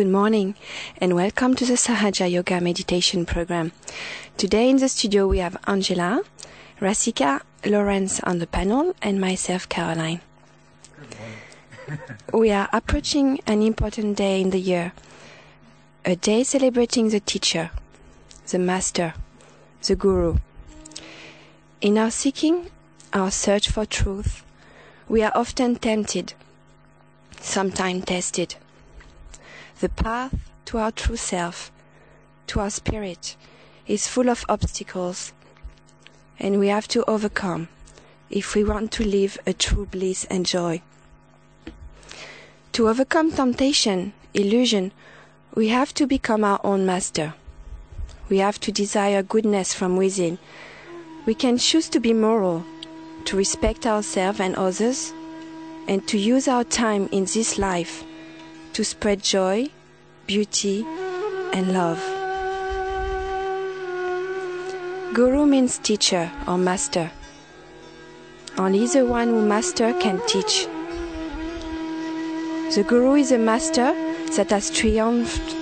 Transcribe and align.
Good 0.00 0.08
morning 0.08 0.54
and 0.96 1.14
welcome 1.14 1.54
to 1.56 1.66
the 1.66 1.74
Sahaja 1.74 2.24
Yoga 2.26 2.58
meditation 2.58 3.26
program. 3.26 3.72
Today 4.38 4.70
in 4.70 4.78
the 4.78 4.88
studio 4.88 5.26
we 5.26 5.40
have 5.40 5.58
Angela, 5.66 6.22
Rasika, 6.80 7.42
Lawrence 7.66 8.18
on 8.20 8.38
the 8.38 8.46
panel 8.46 8.96
and 9.02 9.20
myself 9.20 9.68
Caroline. 9.68 10.22
we 12.32 12.50
are 12.50 12.70
approaching 12.72 13.40
an 13.46 13.60
important 13.60 14.16
day 14.16 14.40
in 14.40 14.48
the 14.48 14.58
year. 14.58 14.94
A 16.06 16.16
day 16.16 16.44
celebrating 16.44 17.10
the 17.10 17.20
teacher, 17.20 17.68
the 18.48 18.58
master, 18.58 19.12
the 19.82 19.96
guru. 19.96 20.38
In 21.82 21.98
our 21.98 22.10
seeking, 22.10 22.70
our 23.12 23.30
search 23.30 23.68
for 23.68 23.84
truth, 23.84 24.42
we 25.10 25.22
are 25.22 25.32
often 25.34 25.76
tempted, 25.76 26.32
sometimes 27.38 28.06
tested 28.06 28.56
the 29.80 29.88
path 29.88 30.34
to 30.66 30.76
our 30.76 30.92
true 30.92 31.16
self, 31.16 31.72
to 32.46 32.60
our 32.60 32.68
spirit, 32.68 33.34
is 33.86 34.06
full 34.06 34.28
of 34.28 34.44
obstacles, 34.46 35.32
and 36.38 36.60
we 36.60 36.68
have 36.68 36.86
to 36.86 37.02
overcome 37.08 37.68
if 38.28 38.54
we 38.54 38.62
want 38.62 38.92
to 38.92 39.04
live 39.04 39.38
a 39.46 39.54
true 39.54 39.86
bliss 39.86 40.26
and 40.26 40.44
joy. 40.44 40.82
To 42.72 42.88
overcome 42.88 43.32
temptation, 43.32 44.12
illusion, 44.34 44.92
we 45.54 45.68
have 45.68 45.94
to 45.94 46.06
become 46.06 46.44
our 46.44 46.60
own 46.62 46.84
master. 46.84 47.34
We 48.28 48.38
have 48.38 48.60
to 48.60 48.70
desire 48.70 49.22
goodness 49.22 49.72
from 49.72 49.96
within. 49.96 50.38
We 51.24 51.34
can 51.34 51.56
choose 51.56 51.88
to 51.88 52.00
be 52.00 52.12
moral, 52.12 52.64
to 53.24 53.36
respect 53.36 53.86
ourselves 53.86 54.40
and 54.40 54.54
others, 54.56 55.12
and 55.88 56.06
to 56.06 56.18
use 56.18 56.48
our 56.48 56.64
time 56.64 57.08
in 57.10 57.24
this 57.24 57.58
life 57.58 58.04
to 58.72 58.84
spread 58.84 59.22
joy, 59.22 59.68
beauty, 60.26 60.84
and 61.52 61.72
love. 61.72 62.00
Guru 65.12 65.44
means 65.44 65.78
teacher 65.78 66.30
or 66.46 66.56
master. 66.56 67.10
Only 68.56 68.86
the 68.86 69.04
one 69.04 69.28
who 69.28 69.44
master 69.44 69.92
can 69.94 70.20
teach. 70.26 70.66
The 72.74 72.84
Guru 72.86 73.14
is 73.14 73.32
a 73.32 73.38
master 73.38 73.92
that 74.36 74.50
has 74.50 74.70
triumphed 74.70 75.56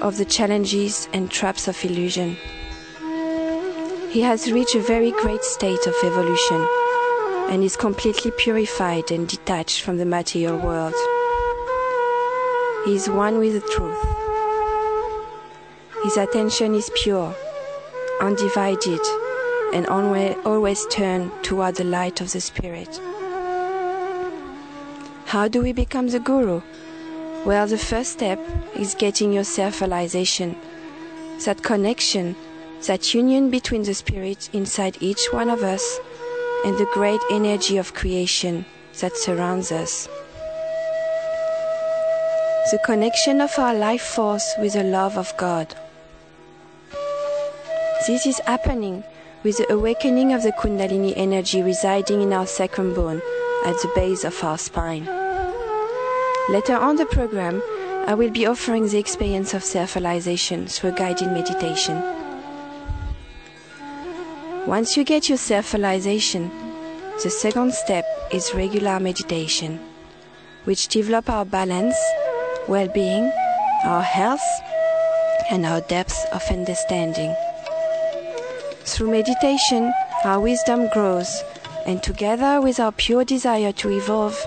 of 0.00 0.16
the 0.16 0.24
challenges 0.24 1.08
and 1.12 1.30
traps 1.30 1.68
of 1.68 1.84
illusion. 1.84 2.36
He 4.10 4.22
has 4.22 4.50
reached 4.50 4.74
a 4.74 4.80
very 4.80 5.10
great 5.10 5.44
state 5.44 5.86
of 5.86 5.94
evolution 6.02 6.66
and 7.50 7.62
is 7.62 7.76
completely 7.76 8.30
purified 8.38 9.10
and 9.10 9.28
detached 9.28 9.82
from 9.82 9.98
the 9.98 10.06
material 10.06 10.56
world. 10.56 10.94
He 12.86 12.94
is 12.94 13.10
one 13.10 13.38
with 13.38 13.52
the 13.54 13.68
truth. 13.68 13.98
His 16.04 16.16
attention 16.16 16.72
is 16.76 16.88
pure, 16.94 17.34
undivided, 18.20 19.00
and 19.74 19.88
always 19.88 20.86
turned 20.86 21.32
toward 21.42 21.74
the 21.74 21.82
light 21.82 22.20
of 22.20 22.30
the 22.30 22.40
Spirit. 22.40 23.00
How 25.24 25.48
do 25.48 25.62
we 25.62 25.72
become 25.72 26.06
the 26.06 26.20
Guru? 26.20 26.62
Well, 27.44 27.66
the 27.66 27.76
first 27.76 28.12
step 28.12 28.38
is 28.76 28.94
getting 28.94 29.32
your 29.32 29.42
self 29.42 29.80
realization, 29.80 30.54
that 31.44 31.64
connection, 31.64 32.36
that 32.86 33.12
union 33.12 33.50
between 33.50 33.82
the 33.82 33.94
Spirit 33.94 34.48
inside 34.52 34.98
each 35.00 35.26
one 35.32 35.50
of 35.50 35.64
us 35.64 35.98
and 36.64 36.78
the 36.78 36.88
great 36.94 37.20
energy 37.32 37.78
of 37.78 37.94
creation 37.94 38.64
that 39.00 39.16
surrounds 39.16 39.72
us 39.72 40.08
the 42.72 42.78
connection 42.78 43.40
of 43.40 43.56
our 43.60 43.74
life 43.74 44.02
force 44.02 44.54
with 44.58 44.72
the 44.72 44.82
love 44.82 45.16
of 45.16 45.32
God. 45.36 45.72
This 48.08 48.26
is 48.26 48.40
happening 48.40 49.04
with 49.44 49.58
the 49.58 49.72
awakening 49.72 50.32
of 50.32 50.42
the 50.42 50.50
Kundalini 50.50 51.12
energy 51.16 51.62
residing 51.62 52.22
in 52.22 52.32
our 52.32 52.46
sacrum 52.46 52.92
bone 52.92 53.22
at 53.64 53.76
the 53.82 53.92
base 53.94 54.24
of 54.24 54.42
our 54.42 54.58
spine. 54.58 55.04
Later 56.48 56.74
on 56.74 56.96
the 56.96 57.06
program, 57.06 57.62
I 58.08 58.14
will 58.14 58.30
be 58.30 58.46
offering 58.46 58.88
the 58.88 58.98
experience 58.98 59.54
of 59.54 59.62
self 59.62 59.94
realization 59.94 60.66
through 60.66 60.90
a 60.90 60.96
guided 60.96 61.28
meditation. 61.28 62.02
Once 64.66 64.96
you 64.96 65.04
get 65.04 65.28
your 65.28 65.38
self 65.38 65.72
realization, 65.72 66.50
the 67.22 67.30
second 67.30 67.74
step 67.74 68.04
is 68.32 68.54
regular 68.54 68.98
meditation, 68.98 69.78
which 70.64 70.88
develop 70.88 71.30
our 71.30 71.44
balance 71.44 71.96
well 72.68 72.88
being, 72.88 73.32
our 73.84 74.02
health, 74.02 74.44
and 75.50 75.64
our 75.64 75.80
depth 75.82 76.16
of 76.32 76.42
understanding. 76.50 77.34
Through 78.84 79.10
meditation, 79.10 79.92
our 80.24 80.40
wisdom 80.40 80.88
grows, 80.92 81.42
and 81.86 82.02
together 82.02 82.60
with 82.60 82.80
our 82.80 82.92
pure 82.92 83.24
desire 83.24 83.72
to 83.72 83.90
evolve, 83.90 84.38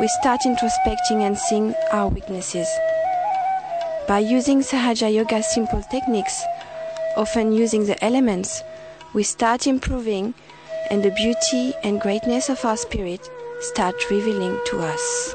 we 0.00 0.08
start 0.20 0.40
introspecting 0.46 1.22
and 1.22 1.36
seeing 1.36 1.74
our 1.92 2.08
weaknesses. 2.08 2.68
By 4.06 4.20
using 4.20 4.60
Sahaja 4.60 5.12
Yoga 5.12 5.42
simple 5.42 5.82
techniques, 5.82 6.42
often 7.16 7.52
using 7.52 7.86
the 7.86 8.02
elements, 8.04 8.62
we 9.14 9.22
start 9.22 9.66
improving, 9.66 10.34
and 10.90 11.02
the 11.02 11.10
beauty 11.10 11.74
and 11.82 12.00
greatness 12.00 12.48
of 12.48 12.64
our 12.64 12.76
spirit 12.76 13.28
start 13.60 13.94
revealing 14.10 14.58
to 14.66 14.80
us. 14.80 15.34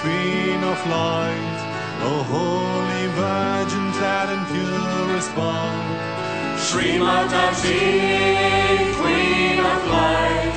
Queen 0.00 0.64
of 0.64 0.80
Light, 0.86 1.58
O 2.02 2.22
Holy 2.34 3.06
Virgin, 3.14 3.92
clad 3.92 4.28
in 4.34 4.42
purest 4.50 5.30
white. 5.36 6.58
Shri 6.58 6.98
Mataji, 6.98 7.78
Queen 8.98 9.60
of 9.60 9.82
Light, 9.86 10.54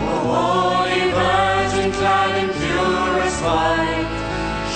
O 0.00 0.16
Holy 0.32 1.04
Virgin, 1.12 1.92
clad 1.92 2.32
in 2.42 2.48
purest 2.58 3.40
white. 3.44 4.08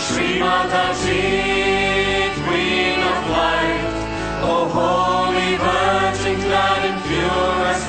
Shri 0.02 0.31
Mataji, 0.44 1.25
Queen 2.44 3.00
of 3.12 3.20
Light, 3.38 3.96
O 4.43 4.55
Holy 4.76 5.56
Virgin, 5.56 6.37
glad 6.40 6.82
and 6.85 6.99
pure 7.06 7.67
as 7.73 7.82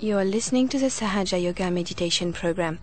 You 0.00 0.16
are 0.18 0.24
listening 0.24 0.68
to 0.68 0.78
the 0.78 0.86
Sahaja 0.90 1.42
Yoga 1.42 1.72
Meditation 1.72 2.32
Program. 2.32 2.78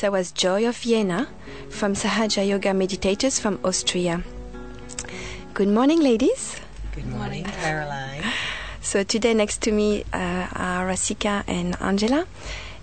That 0.00 0.10
was 0.10 0.32
Joy 0.32 0.66
of 0.66 0.78
Vienna 0.78 1.28
from 1.68 1.92
Sahaja 1.92 2.48
Yoga 2.48 2.70
Meditators 2.70 3.38
from 3.38 3.58
Austria. 3.62 4.22
Good 5.52 5.68
morning, 5.68 6.00
ladies. 6.00 6.56
Good 6.94 7.06
morning, 7.06 7.44
Caroline. 7.44 8.24
So 8.80 9.02
today 9.02 9.34
next 9.34 9.60
to 9.62 9.72
me 9.72 10.04
uh, 10.12 10.48
are 10.54 10.86
Rasika 10.86 11.44
and 11.46 11.76
Angela, 11.82 12.26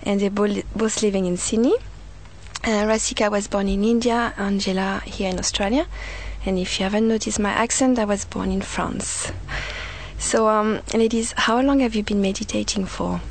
and 0.04 0.20
they're 0.20 0.30
bo- 0.30 0.62
both 0.76 1.02
living 1.02 1.26
in 1.26 1.38
Sydney. 1.38 1.76
Uh, 2.64 2.86
Rasika 2.86 3.32
was 3.32 3.48
born 3.48 3.68
in 3.68 3.84
India, 3.84 4.34
Angela 4.38 5.02
here 5.06 5.30
in 5.30 5.40
Australia. 5.40 5.88
And 6.46 6.58
if 6.60 6.80
you 6.80 6.84
haven't 6.84 7.08
noticed 7.08 7.40
my 7.40 7.52
accent, 7.52 7.98
I 7.98 8.06
was 8.06 8.26
born 8.26 8.52
in 8.52 8.62
France. 8.62 9.32
So, 10.20 10.48
um, 10.48 10.82
ladies, 10.94 11.34
how 11.38 11.62
long 11.62 11.80
have 11.80 11.96
you 11.96 12.04
been 12.04 12.22
meditating 12.22 12.86
for? 12.86 13.22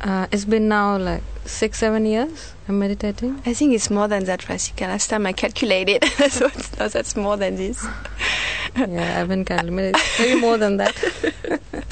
Uh, 0.00 0.26
it's 0.30 0.44
been 0.44 0.68
now 0.68 0.96
like 0.98 1.22
six, 1.44 1.78
seven 1.78 2.04
years. 2.06 2.52
I'm 2.68 2.78
meditating. 2.78 3.40
I 3.46 3.54
think 3.54 3.74
it's 3.74 3.90
more 3.90 4.08
than 4.08 4.24
that, 4.24 4.40
Rasika. 4.40 4.82
Last 4.82 5.08
time 5.08 5.26
I 5.26 5.32
calculated, 5.32 6.04
so 6.30 6.46
it's, 6.46 6.78
no, 6.78 6.88
that's 6.88 7.16
more 7.16 7.36
than 7.36 7.56
this. 7.56 7.86
yeah, 8.76 9.20
I've 9.20 9.28
been 9.28 9.44
calculating. 9.44 10.00
Maybe 10.18 10.40
more 10.40 10.58
than 10.58 10.76
that. 10.78 10.94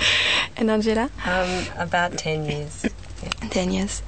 And 0.56 0.70
Angela? 0.70 1.10
Um, 1.26 1.64
about 1.78 2.16
10 2.16 2.44
years. 2.44 2.86
10 3.50 3.72
years. 3.72 4.02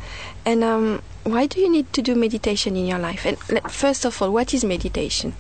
And 0.45 0.63
um, 0.63 1.03
why 1.25 1.47
do 1.47 1.59
you 1.61 1.69
need 1.69 1.93
to 1.95 2.03
do 2.03 2.15
meditation 2.15 2.77
in 2.77 2.87
your 2.87 3.01
life? 3.01 3.27
And 3.27 3.37
le- 3.51 3.69
first 3.69 4.05
of 4.05 4.23
all, 4.23 4.31
what 4.31 4.55
is 4.55 4.65
meditation? 4.65 5.35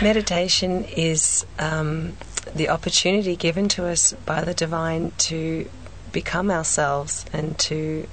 Meditation 0.00 0.84
is 0.96 1.44
um, 1.58 2.16
the 2.54 2.68
opportunity 2.68 3.36
given 3.36 3.68
to 3.70 3.86
us 3.86 4.12
by 4.24 4.42
the 4.42 4.54
divine 4.54 5.12
to 5.18 5.68
become 6.12 6.50
ourselves 6.50 7.24
and 7.32 7.58
to 7.58 8.06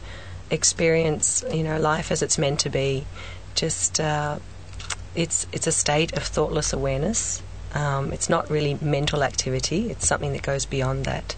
experience, 0.51 1.43
you 1.51 1.63
know, 1.63 1.79
life 1.79 2.11
as 2.11 2.21
it's 2.21 2.37
meant 2.37 2.59
to 2.61 2.69
be. 2.69 3.05
Just 3.55 3.99
uh, 3.99 4.39
it's 5.15 5.47
it's 5.51 5.67
a 5.67 5.71
state 5.71 6.15
of 6.17 6.23
thoughtless 6.23 6.73
awareness. 6.73 7.41
Um, 7.73 8.13
it's 8.13 8.29
not 8.29 8.49
really 8.49 8.77
mental 8.81 9.23
activity. 9.23 9.89
It's 9.89 10.07
something 10.07 10.33
that 10.33 10.43
goes 10.43 10.65
beyond 10.65 11.05
that, 11.05 11.35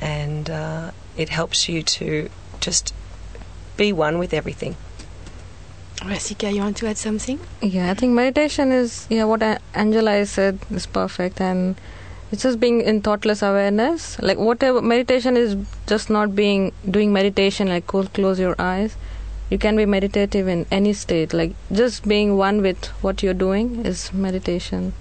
and 0.00 0.48
uh, 0.50 0.90
it 1.16 1.28
helps 1.28 1.68
you 1.68 1.82
to 1.82 2.30
just 2.60 2.94
be 3.76 3.92
one 3.92 4.18
with 4.18 4.34
everything. 4.34 4.76
Rasika, 6.00 6.54
you 6.54 6.60
want 6.60 6.76
to 6.76 6.86
add 6.86 6.96
something? 6.96 7.40
Yeah, 7.60 7.90
I 7.90 7.94
think 7.94 8.12
meditation 8.12 8.70
is, 8.70 9.06
yeah, 9.10 9.24
what 9.24 9.42
A- 9.42 9.60
Angela 9.74 10.24
said 10.26 10.60
is 10.70 10.86
perfect. 10.86 11.40
And 11.40 11.74
it's 12.30 12.42
just 12.42 12.60
being 12.60 12.80
in 12.82 13.00
thoughtless 13.02 13.42
awareness. 13.42 14.18
Like, 14.20 14.38
whatever 14.38 14.82
meditation 14.82 15.36
is 15.36 15.56
just 15.86 16.10
not 16.10 16.34
being, 16.34 16.72
doing 16.90 17.12
meditation, 17.12 17.68
like 17.68 17.86
close, 17.86 18.08
close 18.08 18.38
your 18.38 18.54
eyes. 18.58 18.96
You 19.50 19.56
can 19.58 19.76
be 19.76 19.86
meditative 19.86 20.46
in 20.46 20.66
any 20.70 20.92
state. 20.92 21.32
Like, 21.32 21.52
just 21.72 22.06
being 22.06 22.36
one 22.36 22.60
with 22.60 22.84
what 23.02 23.22
you're 23.22 23.32
doing 23.34 23.86
is 23.86 24.12
meditation. 24.12 24.92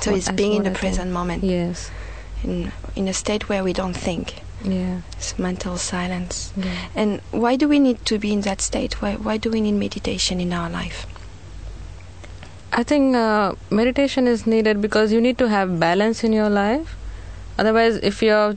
So 0.00 0.10
What- 0.10 0.18
it's 0.18 0.30
being 0.30 0.54
in 0.54 0.62
the 0.64 0.70
I 0.70 0.72
think. 0.74 0.80
present 0.80 1.10
moment, 1.12 1.44
Yes. 1.44 1.90
in, 2.42 2.72
in 2.96 3.06
a 3.08 3.12
state 3.14 3.48
where 3.48 3.62
we 3.62 3.72
don't 3.72 3.94
think. 3.96 4.34
Yeah. 4.64 5.02
It's 5.16 5.38
mental 5.38 5.76
silence. 5.76 6.52
yeah. 6.56 6.72
And 6.96 7.20
why 7.30 7.54
do 7.54 7.68
we 7.68 7.78
need 7.78 8.04
to 8.06 8.18
be 8.18 8.32
in 8.32 8.40
that 8.40 8.60
state? 8.60 9.00
Why, 9.00 9.14
why 9.14 9.36
do 9.36 9.50
we 9.50 9.60
need 9.60 9.74
meditation 9.74 10.40
in 10.40 10.52
our 10.52 10.68
life? 10.68 11.06
I 12.72 12.82
think 12.82 13.16
uh, 13.16 13.54
meditation 13.70 14.26
is 14.26 14.46
needed 14.46 14.80
because 14.80 15.12
you 15.12 15.20
need 15.20 15.38
to 15.38 15.48
have 15.48 15.80
balance 15.80 16.22
in 16.22 16.32
your 16.32 16.50
life. 16.50 16.96
Otherwise, 17.58 17.96
if 17.96 18.22
you're 18.22 18.56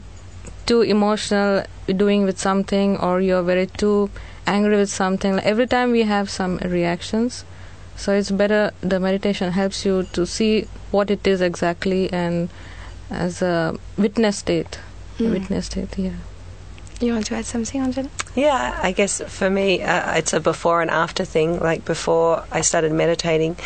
too 0.65 0.81
emotional 0.81 1.63
doing 1.87 2.23
with 2.23 2.39
something 2.39 2.97
or 2.97 3.19
you're 3.21 3.41
very 3.41 3.67
too 3.67 4.09
angry 4.45 4.77
with 4.77 4.89
something, 4.89 5.35
like 5.37 5.45
every 5.45 5.65
time 5.67 5.91
we 5.91 6.03
have 6.03 6.29
some 6.29 6.57
reactions. 6.57 7.45
So 7.95 8.13
it's 8.13 8.31
better 8.31 8.71
the 8.81 8.99
meditation 8.99 9.51
helps 9.51 9.85
you 9.85 10.03
to 10.13 10.25
see 10.25 10.67
what 10.91 11.09
it 11.11 11.25
is 11.25 11.41
exactly 11.41 12.11
and 12.11 12.49
as 13.09 13.41
a 13.41 13.77
witness 13.97 14.37
state. 14.37 14.79
A 15.19 15.23
Mm. 15.23 15.31
witness 15.33 15.65
state, 15.67 15.97
yeah. 15.97 16.11
You 16.99 17.13
want 17.13 17.25
to 17.27 17.35
add 17.35 17.45
something, 17.45 17.81
Angela? 17.81 18.09
Yeah, 18.35 18.77
I 18.81 18.91
guess 18.91 19.21
for 19.27 19.49
me, 19.49 19.81
uh, 19.81 20.15
it's 20.15 20.33
a 20.33 20.39
before 20.39 20.81
and 20.81 20.89
after 20.91 21.25
thing. 21.25 21.59
Like 21.59 21.83
before 21.85 22.43
I 22.51 22.61
started 22.61 22.91
meditating, 22.91 23.57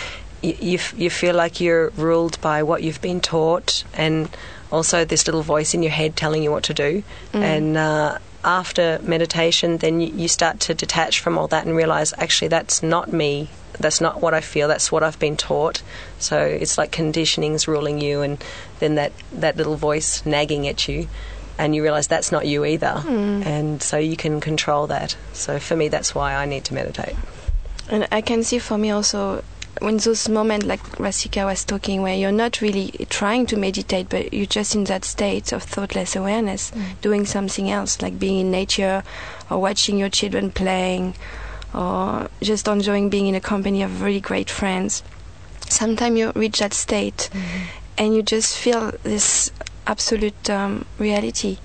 you, 0.54 0.80
you, 0.96 1.10
feel 1.10 1.36
like 1.36 1.60
you're 1.60 1.90
ruled 1.92 2.40
by 2.42 2.64
what 2.64 2.84
you've 2.84 3.02
been 3.02 3.22
taught, 3.22 3.84
and 3.94 4.30
also 4.72 5.06
this 5.06 5.28
little 5.28 5.42
voice 5.42 5.74
in 5.74 5.84
your 5.84 5.92
head 5.92 6.16
telling 6.16 6.44
you 6.44 6.52
what 6.52 6.64
to 6.64 6.74
do. 6.74 7.04
And 7.34 7.78
uh, 7.78 8.18
after 8.44 9.00
meditation, 9.02 9.78
then 9.78 10.02
you, 10.02 10.14
you 10.14 10.28
start 10.28 10.60
to 10.62 10.74
detach 10.74 11.20
from 11.20 11.38
all 11.38 11.48
that 11.48 11.66
and 11.66 11.76
realize 11.76 12.14
actually 12.18 12.50
that's 12.50 12.84
not 12.84 13.12
me. 13.12 13.50
That's 13.80 14.00
not 14.00 14.22
what 14.22 14.34
I 14.34 14.42
feel. 14.42 14.68
That's 14.68 14.92
what 14.92 15.04
I've 15.04 15.20
been 15.20 15.36
taught. 15.36 15.82
So 16.20 16.40
it's 16.40 16.78
like 16.78 16.92
conditioning's 16.92 17.68
ruling 17.68 18.00
you, 18.00 18.22
and 18.22 18.44
then 18.80 18.96
that, 18.96 19.12
that 19.34 19.58
little 19.58 19.76
voice 19.76 20.26
nagging 20.26 20.68
at 20.68 20.88
you 20.88 21.08
and 21.58 21.74
you 21.74 21.82
realize 21.82 22.08
that's 22.08 22.32
not 22.32 22.46
you 22.46 22.66
either. 22.66 23.02
And 23.08 23.82
so 23.82 23.98
you 23.98 24.18
can 24.18 24.42
control 24.42 24.88
that. 24.88 25.16
So 25.34 25.60
for 25.60 25.76
me, 25.76 25.88
that's 25.88 26.14
why 26.14 26.36
I 26.36 26.46
need 26.46 26.66
to 26.66 26.74
meditate. 26.74 27.16
And 27.90 28.08
I 28.12 28.22
can 28.22 28.44
see 28.44 28.60
for 28.60 28.78
me 28.78 28.90
also 28.90 29.44
when 29.80 29.98
those 29.98 30.30
moments 30.30 30.66
like 30.66 30.82
Rasika 30.98 31.46
was 31.46 31.64
talking 31.66 32.02
where 32.02 32.16
you're 32.16 32.32
not 32.32 32.62
really 32.62 32.92
trying 33.10 33.46
to 33.48 33.58
meditate 33.58 34.10
but 34.10 34.34
you're 34.34 34.46
just 34.46 34.76
in 34.76 34.86
that 34.86 35.06
state 35.06 35.52
of 35.52 35.64
thoughtless 35.64 36.16
awareness 36.16 36.72
doing 37.02 37.26
something 37.26 37.70
else 37.70 38.02
like 38.02 38.20
being 38.20 38.40
in 38.40 38.52
nature 38.52 39.04
or 39.50 39.62
watching 39.62 39.98
your 39.98 40.10
children 40.10 40.52
playing 40.52 41.14
or 41.74 42.30
just 42.42 42.68
enjoying 42.68 43.10
being 43.10 43.28
in 43.28 43.36
a 43.36 43.42
company 43.42 43.84
of 43.84 44.02
really 44.02 44.22
great 44.22 44.50
friends. 44.50 45.04
Sometimes 45.68 46.18
you 46.18 46.32
reach 46.36 46.60
that 46.60 46.74
state 46.74 47.30
and 47.98 48.16
you 48.16 48.24
just 48.24 48.58
feel 48.58 48.92
this 49.04 49.52
absolute 49.88 50.50
um, 50.50 50.86
reality 50.98 51.58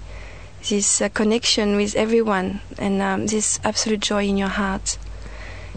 this 0.68 1.00
uh, 1.00 1.08
connection 1.08 1.76
with 1.76 1.96
everyone 1.96 2.60
and 2.78 3.00
um, 3.00 3.26
this 3.26 3.58
absolute 3.64 4.00
joy 4.00 4.26
in 4.26 4.36
your 4.36 4.48
heart 4.48 4.98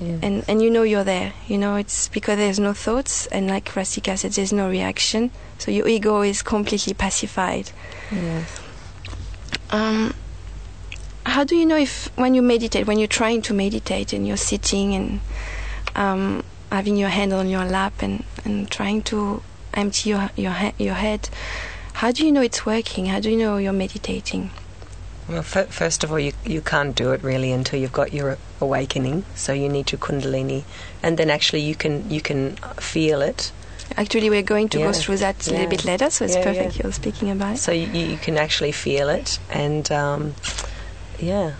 yeah. 0.03 0.19
and 0.21 0.43
and 0.47 0.61
you 0.61 0.69
know 0.69 0.83
you're 0.83 1.03
there 1.03 1.33
you 1.47 1.57
know 1.57 1.75
it's 1.75 2.07
because 2.09 2.37
there's 2.37 2.59
no 2.59 2.73
thoughts 2.73 3.27
and 3.27 3.47
like 3.47 3.65
Rasika 3.65 4.17
said 4.17 4.31
there's 4.33 4.53
no 4.53 4.69
reaction 4.69 5.31
so 5.57 5.71
your 5.71 5.87
ego 5.87 6.21
is 6.21 6.41
completely 6.41 6.93
pacified 6.93 7.71
yes. 8.11 8.59
um, 9.71 10.13
how 11.25 11.43
do 11.43 11.55
you 11.55 11.65
know 11.65 11.77
if 11.77 12.11
when 12.17 12.33
you 12.33 12.41
meditate 12.41 12.87
when 12.87 12.99
you're 12.99 13.07
trying 13.07 13.41
to 13.41 13.53
meditate 13.53 14.13
and 14.13 14.27
you're 14.27 14.37
sitting 14.37 14.93
and 14.93 15.19
um, 15.95 16.43
having 16.71 16.97
your 16.97 17.09
hand 17.09 17.31
on 17.33 17.49
your 17.49 17.65
lap 17.65 18.01
and, 18.01 18.23
and 18.43 18.69
trying 18.69 19.01
to 19.03 19.41
empty 19.73 20.09
your 20.09 20.29
your 20.35 20.55
your 20.77 20.95
head. 20.95 21.29
How 21.93 22.11
do 22.11 22.25
you 22.25 22.31
know 22.31 22.41
it's 22.41 22.65
working? 22.65 23.05
How 23.05 23.19
do 23.19 23.29
you 23.29 23.37
know 23.37 23.57
you're 23.57 23.73
meditating? 23.73 24.49
Well, 25.27 25.39
f- 25.39 25.69
first 25.69 26.03
of 26.03 26.11
all, 26.11 26.19
you, 26.19 26.33
you 26.43 26.61
can't 26.61 26.95
do 26.95 27.11
it 27.11 27.23
really 27.23 27.51
until 27.51 27.79
you've 27.79 27.93
got 27.93 28.13
your 28.13 28.37
awakening. 28.59 29.23
So 29.35 29.53
you 29.53 29.69
need 29.69 29.91
your 29.91 29.99
kundalini, 29.99 30.63
and 31.01 31.17
then 31.17 31.29
actually 31.29 31.61
you 31.61 31.75
can 31.75 32.09
you 32.09 32.21
can 32.21 32.55
feel 32.79 33.21
it. 33.21 33.51
Actually, 33.97 34.29
we're 34.29 34.41
going 34.41 34.69
to 34.69 34.77
go 34.79 34.91
through 34.93 35.17
that 35.17 35.45
a 35.47 35.51
Yeah. 35.51 35.57
little 35.59 35.69
bit 35.69 35.85
later, 35.85 36.09
so 36.09 36.25
it's 36.25 36.35
Yeah, 36.35 36.43
perfect 36.43 36.75
yeah. 36.77 36.83
you're 36.83 36.91
speaking 36.93 37.29
about 37.29 37.55
it. 37.55 37.59
So 37.59 37.71
you, 37.71 37.87
you 37.87 38.17
can 38.17 38.37
actually 38.37 38.71
feel 38.71 39.07
it, 39.09 39.39
and 39.49 39.91
um, 39.91 40.33
yeah, 41.19 41.53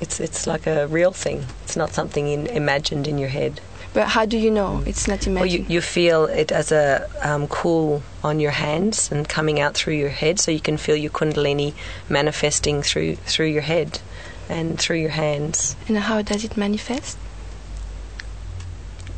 it's 0.00 0.20
it's 0.20 0.46
like 0.46 0.66
a 0.66 0.86
real 0.86 1.12
thing. 1.12 1.44
It's 1.64 1.76
not 1.76 1.92
something 1.92 2.28
in, 2.28 2.46
imagined 2.46 3.06
in 3.08 3.18
your 3.18 3.30
head. 3.30 3.60
But 3.94 4.08
how 4.08 4.24
do 4.24 4.38
you 4.38 4.50
know 4.50 4.82
it's 4.86 5.06
not 5.06 5.26
Well, 5.26 5.44
you, 5.44 5.58
imagined? 5.58 5.70
you 5.70 5.80
feel 5.82 6.24
it 6.24 6.50
as 6.50 6.72
a 6.72 7.06
um, 7.22 7.46
cool 7.48 8.02
on 8.24 8.40
your 8.40 8.52
hands 8.52 9.12
and 9.12 9.28
coming 9.28 9.60
out 9.60 9.74
through 9.74 9.94
your 9.94 10.08
head, 10.08 10.40
so 10.40 10.50
you 10.50 10.60
can 10.60 10.78
feel 10.78 10.96
your 10.96 11.10
kundalini 11.10 11.74
manifesting 12.08 12.82
through 12.82 13.16
through 13.16 13.46
your 13.48 13.62
head 13.62 14.00
and 14.48 14.78
through 14.78 14.96
your 14.96 15.10
hands. 15.10 15.76
and 15.88 15.98
how 15.98 16.22
does 16.22 16.42
it 16.44 16.56
manifest? 16.56 17.18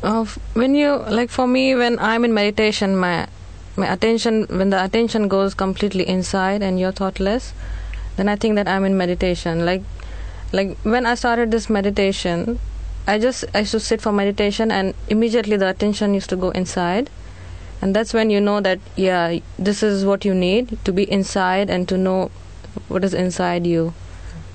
of 0.03 0.37
when 0.53 0.75
you 0.75 0.97
like 1.09 1.31
for 1.31 1.47
me 1.47 1.73
when 1.73 1.97
i'm 1.97 2.23
in 2.25 2.33
meditation 2.33 2.95
my 2.95 3.25
my 3.75 3.91
attention 3.91 4.45
when 4.49 4.69
the 4.69 4.83
attention 4.83 5.27
goes 5.27 5.55
completely 5.55 6.07
inside 6.07 6.61
and 6.61 6.79
you're 6.79 6.91
thoughtless 6.91 7.53
then 8.15 8.29
i 8.29 8.35
think 8.35 8.53
that 8.55 8.67
i'm 8.67 8.85
in 8.85 8.95
meditation 8.95 9.65
like 9.65 9.81
like 10.53 10.77
when 10.83 11.05
i 11.07 11.15
started 11.15 11.49
this 11.49 11.69
meditation 11.71 12.59
i 13.07 13.17
just 13.19 13.45
i 13.53 13.59
used 13.59 13.71
to 13.71 13.79
sit 13.79 14.01
for 14.01 14.11
meditation 14.11 14.71
and 14.71 14.93
immediately 15.09 15.57
the 15.57 15.69
attention 15.69 16.13
used 16.13 16.29
to 16.29 16.35
go 16.35 16.49
inside 16.51 17.09
and 17.81 17.95
that's 17.95 18.13
when 18.13 18.29
you 18.29 18.39
know 18.41 18.61
that 18.61 18.79
yeah 18.95 19.37
this 19.59 19.83
is 19.83 20.05
what 20.05 20.25
you 20.25 20.33
need 20.33 20.77
to 20.83 20.91
be 20.91 21.03
inside 21.11 21.69
and 21.69 21.87
to 21.87 21.97
know 21.97 22.31
what 22.87 23.03
is 23.03 23.13
inside 23.13 23.65
you 23.67 23.93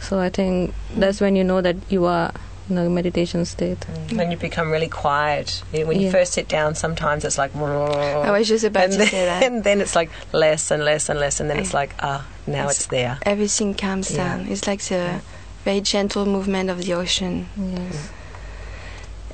so 0.00 0.18
i 0.18 0.28
think 0.28 0.74
that's 0.96 1.20
when 1.20 1.36
you 1.36 1.44
know 1.44 1.60
that 1.60 1.76
you 1.88 2.04
are 2.06 2.32
in 2.68 2.78
a 2.78 2.88
meditation 2.88 3.44
state 3.44 3.84
When 4.14 4.30
you 4.30 4.36
become 4.36 4.70
really 4.70 4.86
quiet, 4.88 5.60
when 5.72 5.98
you 5.98 6.06
Yeah. 6.06 6.12
first 6.12 6.34
sit 6.34 6.46
down, 6.46 6.76
sometimes 6.76 7.24
it's 7.24 7.36
like. 7.36 7.50
I 7.56 8.30
was 8.30 8.46
just 8.46 8.62
about 8.62 8.84
and 8.84 8.92
to 8.92 8.98
then, 8.98 9.08
say 9.08 9.24
that. 9.24 9.42
And 9.42 9.64
then 9.64 9.80
it's 9.80 9.96
like 9.96 10.08
less 10.32 10.70
and 10.70 10.84
less 10.84 11.08
and 11.08 11.18
less, 11.18 11.40
and 11.40 11.50
then 11.50 11.58
it's 11.58 11.74
like 11.74 11.96
ah, 11.98 12.24
now 12.46 12.70
It's- 12.70 12.76
it's 12.76 12.86
there. 12.86 13.18
Everything 13.26 13.74
calms 13.74 14.12
Yeah. 14.14 14.18
down. 14.38 14.46
It's 14.46 14.68
like 14.68 14.82
the 14.86 15.18
very 15.64 15.80
gentle 15.80 16.24
movement 16.26 16.70
of 16.70 16.78
the 16.86 16.94
ocean. 16.94 17.48
yes 17.58 18.10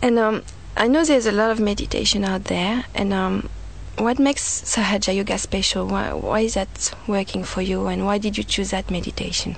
And 0.02 0.18
um, 0.18 0.42
I 0.76 0.88
know 0.88 1.04
there's 1.04 1.26
a 1.26 1.32
lot 1.32 1.50
of 1.50 1.60
meditation 1.60 2.24
out 2.24 2.44
there. 2.44 2.84
And 2.94 3.12
um, 3.12 3.48
what 3.98 4.18
makes 4.18 4.42
Sahaja 4.62 5.14
Yoga 5.14 5.38
special? 5.38 5.86
Why, 5.86 6.12
why 6.12 6.40
is 6.40 6.54
that 6.54 6.94
working 7.06 7.44
for 7.44 7.62
you? 7.62 7.86
And 7.86 8.04
why 8.04 8.18
did 8.18 8.36
you 8.36 8.44
choose 8.44 8.70
that 8.70 8.90
meditation? 8.90 9.56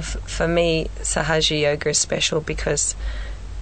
For 0.00 0.46
me, 0.46 0.88
Sahaja 0.98 1.60
Yoga 1.60 1.90
is 1.90 1.98
special 1.98 2.40
because 2.40 2.94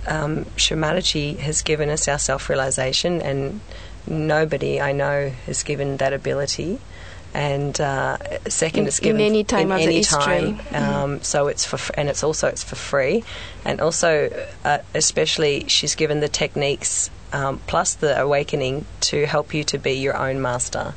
um, 0.07 0.47
Shri 0.57 0.77
Mataji 0.77 1.39
has 1.39 1.63
given 1.63 1.89
us 1.91 2.09
our 2.09 2.19
self 2.19 2.49
realization, 2.49 3.21
and 3.23 3.61
nobody 4.07 4.81
I 4.81 4.93
know 4.93 5.31
has 5.47 5.63
given 5.63 5.97
that 5.99 6.13
ability. 6.13 6.81
And 7.35 7.78
uh, 7.80 8.16
second, 8.49 8.82
In- 8.82 8.87
it's 8.88 9.00
given 9.00 9.20
in 9.20 9.26
any 9.26 9.44
time 9.44 9.70
in 9.70 9.73
of 9.73 9.78
the 9.78 9.85
any 9.85 9.97
history. 9.97 10.18
time. 10.18 10.61
Um, 10.75 11.23
so 11.23 11.47
it's 11.49 11.64
for, 11.64 11.78
and 11.94 12.08
it's 12.08 12.25
also 12.25 12.49
it's 12.49 12.64
for 12.64 12.75
free, 12.76 13.23
and 13.64 13.80
also 13.80 14.30
uh, 14.64 14.78
especially 14.94 15.68
she's 15.68 15.94
given 15.94 16.20
the 16.20 16.28
techniques 16.28 17.11
um, 17.32 17.61
plus 17.66 17.94
the 17.94 18.18
awakening 18.20 18.87
to 19.00 19.26
help 19.26 19.52
you 19.52 19.62
to 19.64 19.78
be 19.78 19.92
your 19.92 20.16
own 20.16 20.40
master 20.40 20.94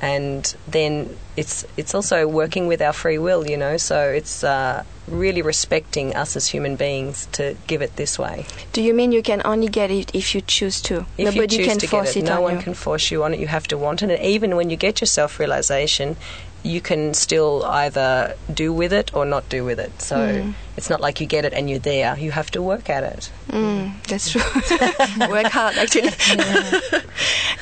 and 0.00 0.54
then 0.66 1.16
it's 1.36 1.64
it's 1.76 1.94
also 1.94 2.26
working 2.28 2.66
with 2.66 2.80
our 2.82 2.92
free 2.92 3.18
will, 3.18 3.46
you 3.48 3.56
know. 3.56 3.76
So 3.76 4.08
it's 4.10 4.44
uh, 4.44 4.84
really 5.08 5.42
respecting 5.42 6.14
us 6.14 6.36
as 6.36 6.48
human 6.48 6.76
beings 6.76 7.26
to 7.32 7.56
give 7.66 7.82
it 7.82 7.96
this 7.96 8.18
way. 8.18 8.46
Do 8.72 8.82
you 8.82 8.94
mean 8.94 9.12
you 9.12 9.22
can 9.22 9.42
only 9.44 9.68
get 9.68 9.90
it 9.90 10.14
if 10.14 10.34
you 10.34 10.40
choose 10.40 10.80
to? 10.82 11.06
If 11.18 11.34
Nobody 11.34 11.56
you 11.56 11.62
choose 11.64 11.66
can 11.68 11.78
to 11.78 11.86
force 11.86 12.14
get 12.14 12.16
it, 12.16 12.24
it 12.24 12.26
no 12.26 12.36
on 12.36 12.42
one 12.42 12.56
you. 12.56 12.62
can 12.62 12.74
force 12.74 13.10
you 13.10 13.24
on 13.24 13.34
it. 13.34 13.40
You 13.40 13.46
have 13.48 13.66
to 13.68 13.76
want 13.78 14.02
it. 14.02 14.10
And 14.10 14.20
even 14.22 14.56
when 14.56 14.70
you 14.70 14.76
get 14.76 15.00
your 15.00 15.06
self 15.06 15.38
realization, 15.38 16.16
you 16.62 16.80
can 16.80 17.12
still 17.12 17.62
either 17.66 18.36
do 18.52 18.72
with 18.72 18.92
it 18.92 19.14
or 19.14 19.24
not 19.26 19.46
do 19.50 19.64
with 19.64 19.78
it. 19.78 20.00
So 20.00 20.16
Mm. 20.16 20.54
it's 20.78 20.88
not 20.88 21.00
like 21.00 21.20
you 21.20 21.26
get 21.26 21.44
it 21.44 21.52
and 21.52 21.68
you're 21.68 21.78
there. 21.78 22.16
You 22.18 22.30
have 22.32 22.50
to 22.52 22.62
work 22.62 22.88
at 22.88 23.02
it. 23.04 23.30
Mm, 23.50 23.92
that's 24.08 24.30
true. 24.30 24.40
Work 25.28 25.48
hard, 25.52 25.76
actually. 25.76 26.10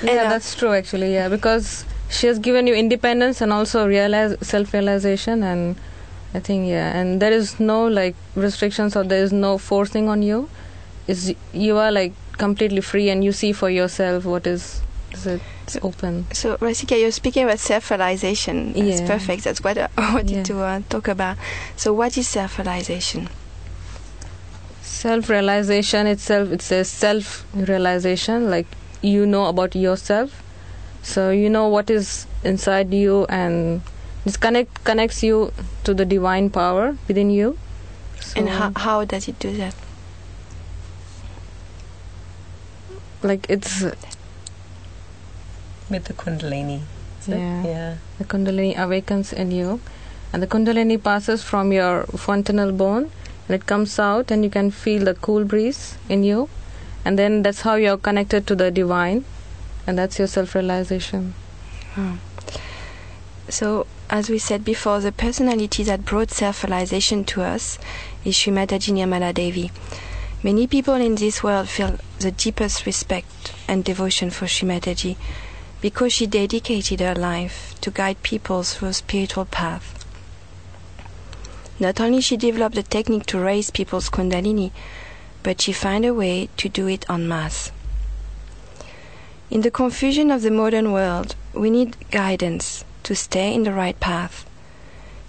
And, 0.02 0.10
yeah 0.10 0.24
uh, 0.24 0.30
that's 0.30 0.54
true 0.56 0.72
actually 0.72 1.12
yeah 1.14 1.28
because 1.28 1.84
she 2.12 2.26
has 2.26 2.38
given 2.38 2.66
you 2.66 2.74
independence 2.74 3.40
and 3.40 3.52
also 3.52 3.86
realize 3.86 4.36
self-realization 4.42 5.42
and 5.42 5.76
i 6.34 6.40
think 6.40 6.68
yeah 6.68 6.96
and 6.98 7.20
there 7.20 7.32
is 7.32 7.58
no 7.60 7.86
like 7.86 8.14
restrictions 8.36 8.96
or 8.96 9.04
there 9.04 9.22
is 9.22 9.32
no 9.32 9.58
forcing 9.58 10.08
on 10.08 10.22
you 10.22 10.48
is 11.08 11.34
you 11.52 11.76
are 11.78 11.90
like 11.90 12.12
completely 12.38 12.80
free 12.80 13.08
and 13.10 13.24
you 13.24 13.32
see 13.32 13.52
for 13.52 13.70
yourself 13.70 14.24
what 14.24 14.46
is 14.46 14.82
is 15.12 15.26
it 15.26 15.40
it's 15.64 15.76
open 15.82 16.26
So, 16.32 16.56
Rasika, 16.56 16.98
you're 17.00 17.12
speaking 17.12 17.44
about 17.44 17.60
self-realization. 17.60 18.72
That's 18.72 19.00
Yeah. 19.00 19.06
perfect. 19.06 19.44
That's 19.44 19.60
what 19.64 19.78
I 19.78 19.88
wanted 20.14 20.30
Yeah. 20.38 20.42
to 20.50 20.60
uh, 20.60 20.80
talk 20.88 21.06
about. 21.08 21.36
So, 21.76 21.92
what 21.92 22.16
is 22.18 22.26
self-realization? 22.28 23.28
self-realization 24.82 26.06
itself 26.06 26.50
it's 26.50 26.70
a 26.72 26.84
self-realization 26.84 28.50
like 28.50 28.66
you 29.00 29.24
know 29.26 29.46
about 29.46 29.74
yourself 29.74 30.42
so 31.02 31.30
you 31.30 31.50
know 31.50 31.68
what 31.68 31.90
is 31.90 32.26
inside 32.44 32.92
you 32.94 33.26
and 33.28 33.82
this 34.24 34.36
connect 34.36 34.84
connects 34.84 35.22
you 35.22 35.52
to 35.84 35.92
the 35.92 36.04
divine 36.04 36.48
power 36.48 36.96
within 37.08 37.30
you 37.30 37.58
so, 38.20 38.38
And 38.38 38.48
how, 38.48 38.72
how 38.76 39.04
does 39.04 39.26
it 39.28 39.38
do 39.38 39.56
that? 39.56 39.74
like 43.22 43.46
it's 43.50 43.82
With 45.90 46.04
the 46.04 46.14
Kundalini. 46.14 46.80
Yeah. 47.28 47.64
Yeah. 47.64 47.94
the 48.18 48.24
kundalini 48.24 48.76
awakens 48.76 49.32
in 49.32 49.52
you 49.52 49.80
and 50.32 50.42
the 50.42 50.46
kundalini 50.46 51.00
passes 51.00 51.42
from 51.44 51.70
your 51.70 52.02
fontanel 52.18 52.76
bone 52.76 53.10
and 53.46 53.54
it 53.54 53.66
comes 53.66 53.98
out 53.98 54.30
and 54.32 54.42
you 54.42 54.50
can 54.50 54.70
feel 54.72 55.04
the 55.04 55.14
cool 55.14 55.44
breeze 55.44 55.96
in 56.08 56.24
you 56.24 56.48
and 57.04 57.16
then 57.18 57.42
that's 57.42 57.60
how 57.60 57.74
you're 57.76 57.96
connected 57.98 58.46
to 58.46 58.56
the 58.56 58.70
divine 58.72 59.24
and 59.86 59.98
that's 59.98 60.18
your 60.18 60.28
self-realization 60.28 61.34
Hmm. 61.94 62.14
So, 63.50 63.86
as 64.08 64.30
we 64.30 64.38
said 64.38 64.64
before, 64.64 65.00
the 65.00 65.12
personality 65.12 65.82
that 65.82 66.06
brought 66.06 66.30
self-realization 66.30 67.24
to 67.24 67.42
us 67.42 67.78
is 68.24 68.34
Shri 68.34 68.50
Mataji 68.50 68.94
Nirmala 68.94 69.34
Devi. 69.34 69.70
Many 70.42 70.66
people 70.66 70.94
in 70.94 71.16
this 71.16 71.42
world 71.42 71.68
feel 71.68 71.98
the 72.18 72.30
deepest 72.30 72.86
respect 72.86 73.52
and 73.68 73.84
devotion 73.84 74.30
for 74.30 74.46
Shri 74.46 74.66
Mataji 74.66 75.16
because 75.82 76.14
she 76.14 76.26
dedicated 76.26 77.00
her 77.00 77.14
life 77.14 77.74
to 77.82 77.90
guide 77.90 78.22
people 78.22 78.62
through 78.62 78.88
a 78.88 78.94
spiritual 78.94 79.44
path. 79.44 80.06
Not 81.78 82.00
only 82.00 82.22
she 82.22 82.38
developed 82.38 82.78
a 82.78 82.82
technique 82.82 83.26
to 83.26 83.38
raise 83.38 83.70
people's 83.70 84.08
kundalini, 84.08 84.70
but 85.42 85.60
she 85.60 85.72
found 85.72 86.06
a 86.06 86.14
way 86.14 86.48
to 86.56 86.70
do 86.70 86.86
it 86.86 87.04
en 87.10 87.28
masse. 87.28 87.70
In 89.52 89.60
the 89.60 89.70
confusion 89.70 90.30
of 90.30 90.40
the 90.40 90.50
modern 90.50 90.92
world, 90.92 91.36
we 91.52 91.68
need 91.68 92.10
guidance 92.10 92.86
to 93.02 93.14
stay 93.14 93.52
in 93.52 93.64
the 93.64 93.72
right 93.74 94.00
path. 94.00 94.46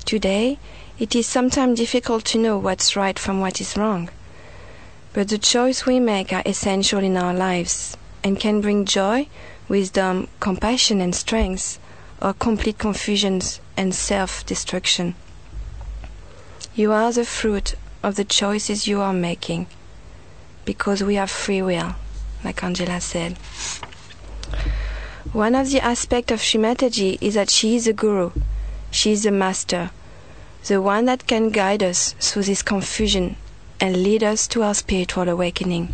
Today, 0.06 0.60
it 0.98 1.14
is 1.14 1.28
sometimes 1.28 1.78
difficult 1.78 2.24
to 2.28 2.38
know 2.38 2.58
what's 2.58 2.96
right 2.96 3.20
from 3.20 3.42
what 3.42 3.60
is 3.60 3.76
wrong. 3.76 4.10
But 5.12 5.28
the 5.28 5.38
choice 5.38 5.86
we 5.86 6.00
make 6.00 6.32
are 6.32 6.42
essential 6.46 7.00
in 7.00 7.18
our 7.18 7.34
lives 7.34 7.98
and 8.24 8.40
can 8.40 8.62
bring 8.62 8.86
joy, 8.86 9.28
wisdom, 9.68 10.30
compassion, 10.40 11.02
and 11.02 11.14
strength, 11.14 11.78
or 12.22 12.32
complete 12.34 12.78
confusions 12.78 13.60
and 13.76 13.94
self 13.94 14.46
destruction. 14.46 15.16
You 16.76 16.94
are 16.94 17.12
the 17.12 17.26
fruit 17.26 17.76
of 18.02 18.16
the 18.16 18.24
choices 18.24 18.88
you 18.88 19.02
are 19.02 19.12
making 19.12 19.68
because 20.64 21.04
we 21.04 21.16
have 21.16 21.30
free 21.30 21.62
will, 21.62 21.96
like 22.42 22.64
Angela 22.64 23.02
said. 23.02 23.38
One 25.34 25.56
of 25.56 25.72
the 25.72 25.82
aspects 25.82 26.32
of 26.32 26.42
Shri 26.42 26.62
Mataji 26.62 27.18
is 27.20 27.34
that 27.34 27.50
she 27.50 27.76
is 27.76 27.88
a 27.88 27.94
guru. 27.94 28.32
She 28.92 29.14
is 29.14 29.24
the 29.24 29.32
master, 29.32 29.90
the 30.68 30.80
one 30.80 31.06
that 31.06 31.26
can 31.26 31.50
guide 31.50 31.82
us 31.82 32.14
through 32.20 32.44
this 32.44 32.62
confusion 32.62 33.36
and 33.80 34.04
lead 34.04 34.24
us 34.24 34.48
to 34.50 34.62
our 34.62 34.76
spiritual 34.76 35.28
awakening. 35.28 35.94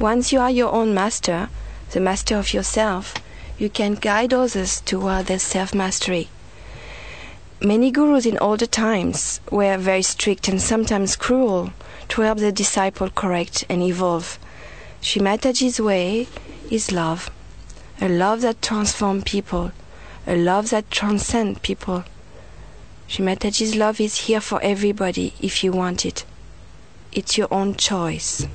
Once 0.00 0.32
you 0.32 0.40
are 0.40 0.50
your 0.50 0.72
own 0.72 0.92
master, 0.92 1.48
the 1.92 2.00
master 2.00 2.36
of 2.36 2.52
yourself, 2.52 3.14
you 3.56 3.70
can 3.70 3.94
guide 3.94 4.34
others 4.34 4.80
toward 4.80 5.26
their 5.26 5.38
self 5.38 5.72
mastery. 5.72 6.28
Many 7.60 7.92
gurus 7.92 8.26
in 8.26 8.36
older 8.38 8.66
times 8.66 9.40
were 9.50 9.78
very 9.78 10.02
strict 10.02 10.48
and 10.48 10.60
sometimes 10.60 11.14
cruel 11.14 11.72
to 12.08 12.22
help 12.22 12.38
their 12.38 12.50
disciple 12.50 13.10
correct 13.10 13.64
and 13.68 13.80
evolve. 13.80 14.38
Shri 15.00 15.22
Mataji's 15.22 15.80
way 15.80 16.26
is 16.74 16.90
love. 16.90 17.30
a 18.00 18.08
love 18.08 18.40
that 18.40 18.60
transforms 18.60 19.22
people, 19.22 19.70
a 20.26 20.34
love 20.34 20.70
that 20.70 20.90
transcends 20.90 21.60
people. 21.60 22.02
Shri 23.06 23.24
Mataji's 23.24 23.76
love 23.76 24.00
is 24.00 24.26
here 24.26 24.40
for 24.40 24.60
everybody 24.60 25.34
if 25.40 25.62
you 25.62 25.70
want 25.70 26.04
it. 26.04 26.24
It's 27.12 27.38
your 27.38 27.46
own 27.52 27.76
choice. 27.76 28.48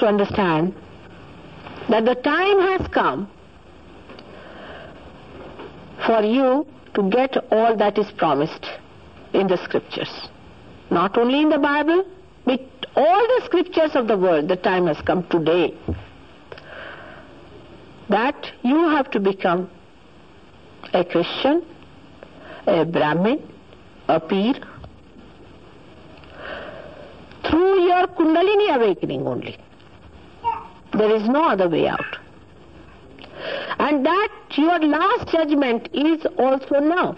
To 0.00 0.06
understand 0.06 0.74
that 1.90 2.06
the 2.06 2.14
time 2.14 2.58
has 2.70 2.88
come 2.88 3.30
for 6.06 6.22
you 6.22 6.66
to 6.94 7.10
get 7.10 7.36
all 7.52 7.76
that 7.76 7.98
is 7.98 8.10
promised 8.12 8.66
in 9.34 9.46
the 9.46 9.62
scriptures. 9.62 10.28
Not 10.90 11.18
only 11.18 11.42
in 11.42 11.50
the 11.50 11.58
Bible, 11.58 12.06
but 12.46 12.60
all 12.96 13.20
the 13.20 13.42
scriptures 13.44 13.90
of 13.94 14.08
the 14.08 14.16
world, 14.16 14.48
the 14.48 14.56
time 14.56 14.86
has 14.86 14.98
come 15.02 15.26
today 15.28 15.74
that 18.08 18.52
you 18.62 18.88
have 18.88 19.10
to 19.10 19.20
become 19.20 19.70
a 20.94 21.04
Christian, 21.04 21.62
a 22.66 22.86
Brahmin, 22.86 23.46
a 24.08 24.18
Pir, 24.18 24.54
through 27.44 27.82
your 27.82 28.06
Kundalini 28.06 28.74
awakening 28.74 29.26
only. 29.26 29.58
There 30.92 31.14
is 31.14 31.28
no 31.28 31.44
other 31.44 31.68
way 31.68 31.88
out. 31.88 32.18
And 33.78 34.04
that 34.04 34.28
your 34.56 34.78
last 34.80 35.28
judgment 35.28 35.88
is 35.92 36.26
also 36.36 36.80
now. 36.80 37.16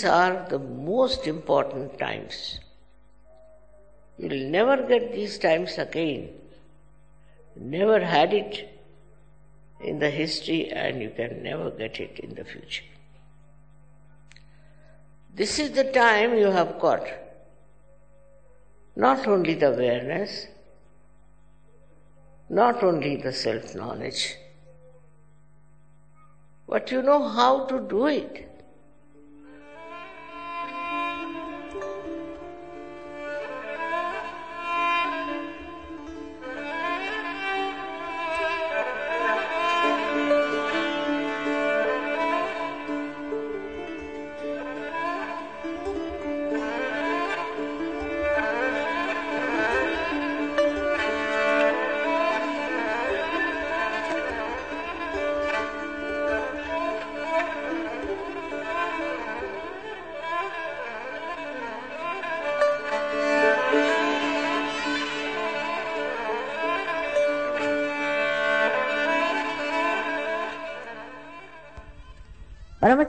These 0.00 0.08
are 0.08 0.46
the 0.48 0.58
most 0.58 1.26
important 1.26 1.98
times. 1.98 2.58
You'll 4.16 4.48
never 4.48 4.78
get 4.82 5.12
these 5.12 5.36
times 5.36 5.76
again. 5.76 6.30
Never 7.54 8.00
had 8.02 8.32
it 8.32 8.80
in 9.78 9.98
the 9.98 10.08
history, 10.08 10.70
and 10.70 11.02
you 11.02 11.10
can 11.10 11.42
never 11.42 11.70
get 11.70 12.00
it 12.00 12.18
in 12.18 12.34
the 12.34 12.44
future. 12.44 12.84
This 15.34 15.58
is 15.58 15.72
the 15.72 15.84
time 15.84 16.34
you 16.38 16.46
have 16.46 16.80
got 16.80 17.06
not 18.96 19.26
only 19.26 19.52
the 19.52 19.70
awareness, 19.70 20.46
not 22.48 22.82
only 22.82 23.16
the 23.16 23.34
self 23.34 23.74
knowledge, 23.74 24.36
but 26.66 26.90
you 26.90 27.02
know 27.02 27.28
how 27.28 27.66
to 27.66 27.80
do 27.80 28.06
it. 28.06 28.49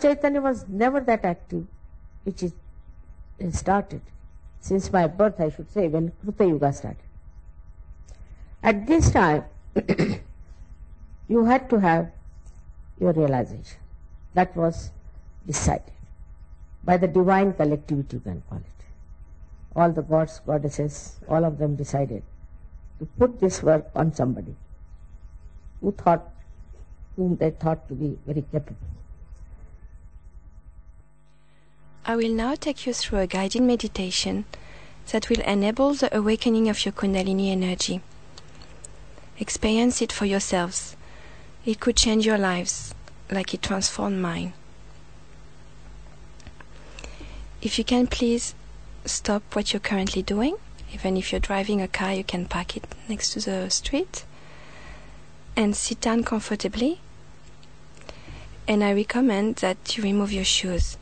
Chaitanya 0.02 0.42
was 0.42 0.66
never 0.68 1.00
that 1.02 1.24
active, 1.24 1.66
which 2.24 2.44
is 2.44 2.54
started 3.52 4.02
since 4.60 4.92
my 4.92 5.08
birth, 5.08 5.40
I 5.40 5.50
should 5.50 5.72
say, 5.72 5.88
when 5.88 6.12
Kruta 6.24 6.48
Yuga 6.48 6.72
started. 6.74 6.98
At 8.64 8.86
this 8.86 9.12
time, 9.12 9.46
you 11.28 11.46
had 11.46 11.70
to 11.72 11.80
have 11.80 12.12
your 13.00 13.14
realization. 13.14 13.78
That 14.34 14.56
was 14.56 14.92
decided 15.46 15.92
by 16.84 16.98
the 16.98 17.08
divine 17.08 17.54
collectivity, 17.54 18.18
you 18.18 18.22
can 18.22 18.44
call 18.50 18.60
it. 18.60 18.86
All 19.76 19.92
the 19.92 20.02
gods, 20.02 20.42
goddesses, 20.46 21.20
all 21.28 21.46
of 21.46 21.58
them 21.58 21.76
decided 21.76 22.24
to 23.00 23.06
put 23.18 23.40
this 23.40 23.64
work 23.64 23.90
on 23.96 24.14
somebody 24.14 24.56
who 25.82 25.92
thought, 25.92 26.30
whom 27.16 27.36
they 27.38 27.52
thought 27.52 27.88
to 27.88 27.96
be 27.96 28.18
very 28.26 28.44
capable. 28.52 28.78
I 32.04 32.16
will 32.16 32.34
now 32.34 32.56
take 32.56 32.88
you 32.88 32.94
through 32.94 33.20
a 33.20 33.28
guided 33.28 33.62
meditation 33.62 34.46
that 35.12 35.30
will 35.30 35.42
enable 35.42 35.94
the 35.94 36.16
awakening 36.18 36.68
of 36.68 36.84
your 36.84 36.94
Kundalini 36.94 37.52
energy. 37.52 38.02
Experience 39.40 40.02
it 40.02 40.12
for 40.12 40.26
yourselves. 40.26 40.96
It 41.64 41.80
could 41.80 41.96
change 41.96 42.26
your 42.26 42.40
lives 42.40 42.96
like 43.30 43.54
it 43.54 43.62
transformed 43.62 44.20
mine. 44.20 44.54
If 47.62 47.78
you 47.78 47.84
can, 47.84 48.08
please 48.08 48.56
stop 49.06 49.44
what 49.56 49.72
you're 49.72 49.80
currently 49.80 50.24
doing. 50.24 50.58
Even 50.94 51.18
if 51.18 51.32
you're 51.32 51.40
driving 51.40 51.82
a 51.82 51.88
car, 51.88 52.14
you 52.14 52.24
can 52.24 52.48
park 52.48 52.76
it 52.76 52.84
next 53.08 53.34
to 53.34 53.40
the 53.40 53.70
street 53.70 54.26
and 55.56 55.76
sit 55.76 56.02
down 56.02 56.24
comfortably. 56.24 57.00
And 58.68 58.84
I 58.84 58.92
recommend 58.92 59.58
that 59.58 59.96
you 59.96 60.04
remove 60.04 60.32
your 60.32 60.44
shoes 60.44 60.98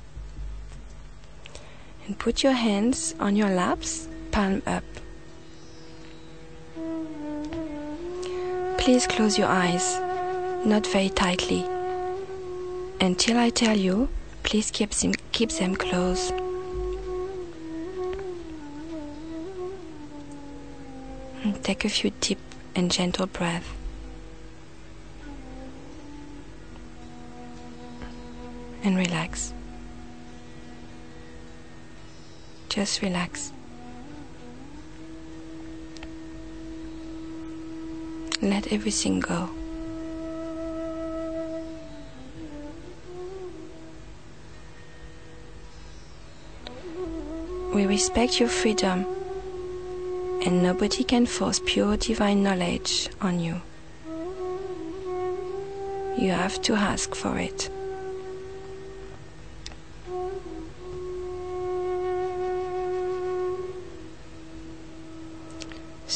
and 2.10 2.18
put 2.18 2.42
your 2.42 2.54
hands 2.54 3.14
on 3.20 3.36
your 3.36 3.50
laps, 3.50 4.08
palm 4.32 4.64
up. 4.66 4.84
Please 8.80 9.06
close 9.06 9.38
your 9.38 9.48
eyes, 9.48 10.00
not 10.66 10.88
very 10.88 11.10
tightly. 11.10 11.64
Until 13.00 13.38
I 13.38 13.52
tell 13.52 13.78
you, 13.78 14.10
please 14.42 14.72
keep 14.72 14.90
them, 14.90 15.14
keep 15.34 15.52
them 15.52 15.76
closed. 15.76 16.34
And 21.44 21.64
take 21.64 21.86
a 21.86 21.90
few 21.90 22.10
deep 22.22 22.40
and 22.76 22.92
gentle 22.92 23.28
breaths. 23.28 23.68
and 28.82 28.96
relax. 28.98 29.54
Just 32.70 33.02
relax. 33.02 33.52
Let 38.42 38.72
everything 38.72 39.20
go. 39.20 39.50
We 47.74 47.86
respect 47.86 48.40
your 48.40 48.50
freedom, 48.50 49.06
and 50.46 50.64
nobody 50.64 51.04
can 51.04 51.26
force 51.26 51.60
pure 51.66 51.98
divine 51.98 52.44
knowledge 52.44 53.10
on 53.20 53.40
you. 53.40 53.62
You 56.18 56.32
have 56.32 56.62
to 56.64 56.76
ask 56.76 57.16
for 57.16 57.38
it. 57.40 57.70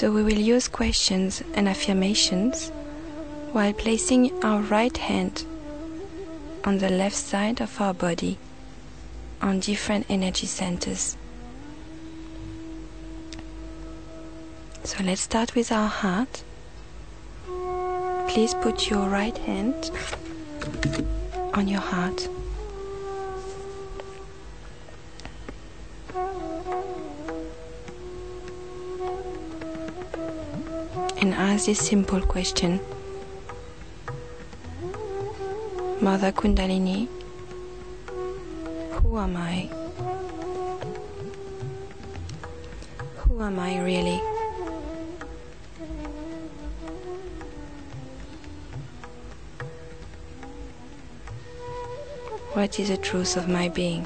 So 0.04 0.12
we 0.12 0.22
will 0.22 0.38
use 0.38 0.68
questions 0.68 1.42
and 1.54 1.70
affirmations 1.70 2.72
while 3.54 3.72
placing 3.72 4.44
our 4.44 4.60
right 4.60 4.98
hand 4.98 5.46
on 6.66 6.80
the 6.80 6.90
left 6.90 7.16
side 7.16 7.62
of 7.62 7.80
our 7.80 7.94
body 7.94 8.38
on 9.42 9.62
different 9.62 10.06
energy 10.10 10.46
centers. 10.46 11.16
So 14.84 15.02
let's 15.06 15.22
start 15.22 15.56
with 15.56 15.72
our 15.72 15.88
heart. 15.88 16.44
Please 18.28 18.54
put 18.56 18.90
your 18.90 19.08
right 19.08 19.38
hand 19.38 19.90
on 21.54 21.70
your 21.70 21.80
heart. 21.80 22.28
Ask 31.36 31.66
this 31.66 31.80
simple 31.80 32.22
question 32.22 32.80
Mother 36.00 36.32
Kundalini, 36.32 37.08
who 38.92 39.18
am 39.18 39.36
I? 39.38 39.70
Who 43.18 43.42
am 43.42 43.60
I 43.60 43.82
really? 43.82 44.18
What 52.54 52.80
is 52.80 52.90
the 52.90 52.98
truth 52.98 53.38
of 53.38 53.48
my 53.48 53.70
being? 53.70 54.04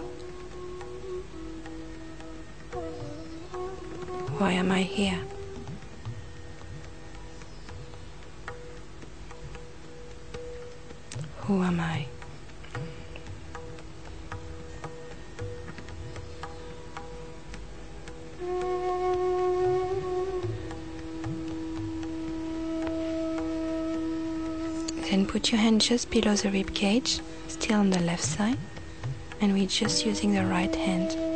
Why 4.38 4.54
am 4.54 4.72
I 4.72 4.84
here? 4.84 5.20
Who 11.48 11.64
am 11.64 11.80
I? 11.80 12.06
Then 25.10 25.26
put 25.26 25.54
your 25.54 25.62
hand 25.62 25.80
just 25.80 26.12
below 26.12 26.36
the 26.36 26.52
rib 26.52 26.74
cage, 26.74 27.22
still 27.48 27.80
on 27.80 27.92
the 27.92 28.02
left 28.02 28.26
side, 28.26 28.58
and 29.40 29.54
we're 29.54 29.68
just 29.68 30.06
using 30.06 30.34
the 30.34 30.46
right 30.46 30.76
hand. 30.76 31.27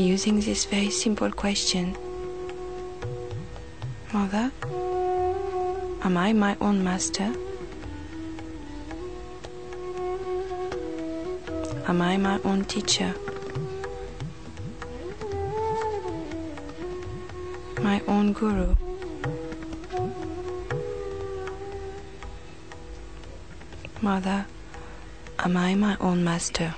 Using 0.00 0.40
this 0.40 0.64
very 0.64 0.90
simple 0.90 1.30
question 1.30 1.96
Mother, 4.12 4.52
am 6.02 6.16
I 6.16 6.32
my 6.32 6.56
own 6.60 6.84
master? 6.84 7.34
Am 11.88 12.00
I 12.00 12.16
my 12.16 12.40
own 12.44 12.64
teacher? 12.64 13.12
My 17.82 18.00
own 18.06 18.32
guru? 18.32 18.74
Mother, 24.00 24.46
am 25.40 25.56
I 25.56 25.74
my 25.74 25.96
own 26.00 26.22
master? 26.22 26.74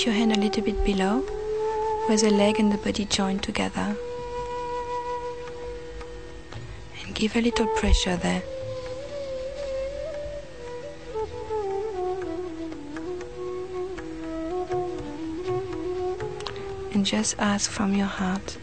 Put 0.00 0.06
your 0.06 0.14
hand 0.14 0.32
a 0.32 0.40
little 0.40 0.62
bit 0.62 0.82
below 0.82 1.18
where 2.06 2.16
the 2.16 2.30
leg 2.30 2.58
and 2.58 2.72
the 2.72 2.78
body 2.78 3.04
join 3.04 3.38
together. 3.38 3.94
And 7.02 7.14
give 7.14 7.36
a 7.36 7.42
little 7.42 7.66
pressure 7.76 8.16
there. 8.16 8.42
And 16.94 17.04
just 17.04 17.38
ask 17.38 17.70
from 17.70 17.94
your 17.94 18.06
heart 18.06 18.56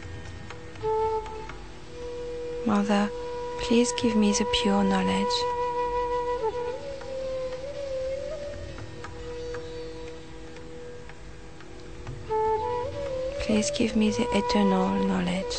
Mother, 2.66 3.12
please 3.60 3.92
give 4.02 4.16
me 4.16 4.32
the 4.32 4.46
pure 4.64 4.84
knowledge. 4.84 5.57
Please 13.48 13.72
give 13.72 13.96
me 13.96 14.10
the 14.10 14.28
eternal 14.38 14.90
knowledge. 15.06 15.56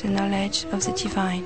The 0.00 0.08
knowledge 0.08 0.64
of 0.72 0.82
the 0.86 0.92
divine. 0.92 1.44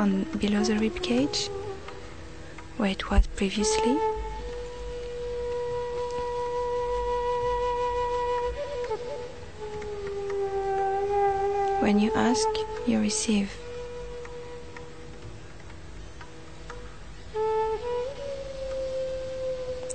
On 0.00 0.24
below 0.38 0.64
the 0.64 0.76
rib 0.76 1.02
cage 1.02 1.50
where 2.78 2.90
it 2.90 3.10
was 3.10 3.26
previously. 3.26 3.94
When 11.84 12.00
you 12.00 12.10
ask, 12.14 12.48
you 12.86 12.98
receive. 12.98 13.52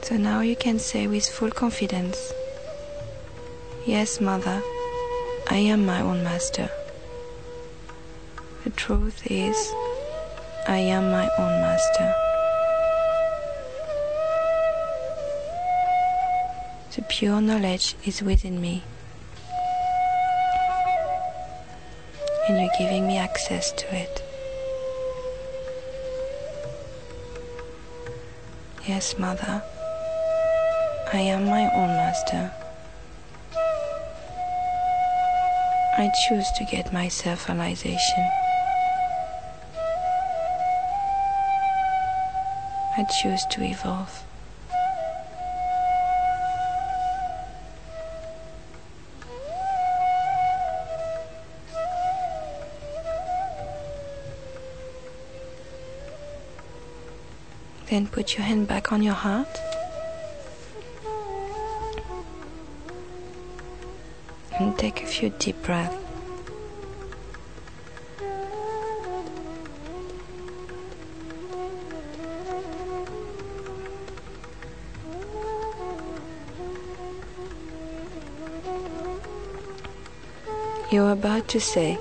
So 0.04 0.18
now 0.18 0.42
you 0.42 0.56
can 0.56 0.78
say 0.78 1.08
with 1.08 1.26
full 1.28 1.50
confidence 1.50 2.32
Yes, 3.88 4.22
Mother, 4.22 4.62
I 5.50 5.58
am 5.58 5.86
my 5.86 6.02
own 6.02 6.24
master. 6.24 6.70
The 8.64 8.70
truth 8.72 9.32
is, 9.32 9.58
I 10.68 10.78
am 10.80 11.12
my 11.12 11.30
own 11.38 11.62
master. 11.62 12.16
The 16.96 17.04
pure 17.04 17.40
knowledge 17.40 17.96
is 18.04 18.24
within 18.24 18.60
me. 18.60 18.82
And 22.48 22.60
you're 22.60 22.72
giving 22.80 23.06
me 23.06 23.18
access 23.18 23.72
to 23.74 23.96
it. 23.96 24.24
Yes, 28.88 29.20
Mother, 29.20 29.62
I 31.14 31.20
am 31.20 31.46
my 31.46 31.70
own 31.76 31.90
master. 31.90 32.52
I 35.98 36.12
choose 36.28 36.50
to 36.58 36.66
get 36.66 36.92
myself 36.92 37.48
realization. 37.50 38.45
I 42.98 43.04
choose 43.04 43.46
to 43.48 43.62
evolve. 43.62 44.24
Then 57.90 58.08
put 58.08 58.36
your 58.38 58.44
hand 58.44 58.70
back 58.70 58.94
on 58.94 59.04
your 59.04 59.14
heart. 59.14 59.60
And 64.58 64.78
take 64.80 65.04
a 65.04 65.06
few 65.06 65.32
deep 65.32 65.62
breaths. 65.64 66.05
You're 80.96 81.12
about 81.12 81.50
to 81.50 81.60
say 81.60 81.98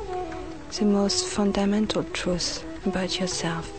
the 0.78 0.84
most 0.84 1.26
fundamental 1.26 2.04
truth 2.04 2.64
about 2.86 3.18
yourself. 3.18 3.72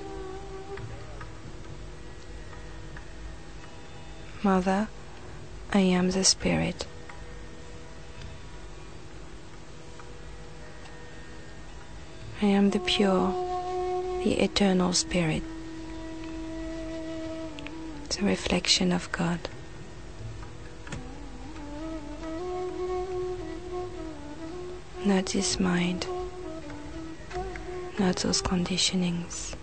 Mother, 4.44 4.90
I 5.72 5.80
am 5.80 6.12
the 6.12 6.26
Spirit. 6.26 6.86
I 12.42 12.48
am 12.48 12.72
the 12.72 12.80
pure, 12.80 13.32
the 14.22 14.34
eternal 14.44 14.92
Spirit, 14.92 15.44
the 18.10 18.26
reflection 18.26 18.92
of 18.92 19.10
God. 19.14 19.40
Not 25.06 25.28
this 25.28 25.60
mind, 25.60 26.08
not 28.00 28.16
those 28.18 28.42
conditionings, 28.42 29.54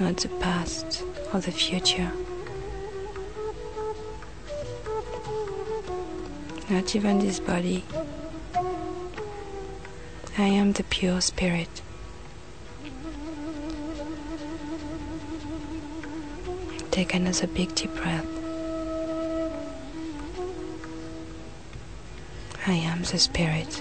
not 0.00 0.16
the 0.16 0.28
past 0.40 1.04
or 1.34 1.40
the 1.40 1.52
future, 1.52 2.10
not 6.70 6.96
even 6.96 7.18
this 7.18 7.40
body. 7.40 7.84
I 10.38 10.44
am 10.44 10.72
the 10.72 10.84
pure 10.84 11.20
spirit. 11.20 11.82
Take 16.90 17.12
another 17.12 17.48
big 17.48 17.74
deep 17.74 17.94
breath. 17.96 18.35
I 22.68 22.72
am 22.72 23.02
the 23.02 23.16
spirit. 23.16 23.80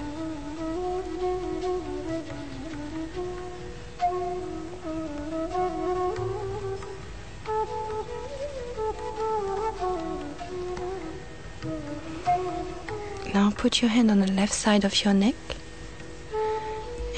Now 13.33 13.49
put 13.57 13.81
your 13.81 13.89
hand 13.89 14.11
on 14.11 14.19
the 14.19 14.31
left 14.31 14.53
side 14.53 14.83
of 14.83 15.03
your 15.03 15.15
neck 15.15 15.33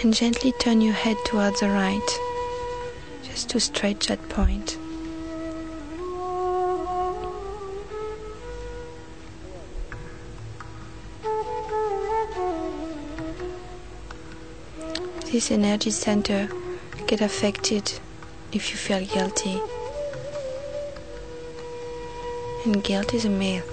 and 0.01 0.13
gently 0.13 0.53
turn 0.59 0.79
your 0.79 0.93
head 0.93 1.17
towards 1.25 1.59
the 1.59 1.69
right, 1.69 2.09
just 3.23 3.49
to 3.49 3.59
stretch 3.59 4.07
that 4.07 4.29
point. 4.29 4.77
This 15.37 15.51
energy 15.51 15.91
center 15.91 16.49
get 17.05 17.21
affected 17.21 17.99
if 18.51 18.71
you 18.71 18.75
feel 18.75 19.05
guilty. 19.05 19.61
And 22.65 22.83
guilt 22.83 23.13
is 23.13 23.25
a 23.25 23.29
myth. 23.29 23.69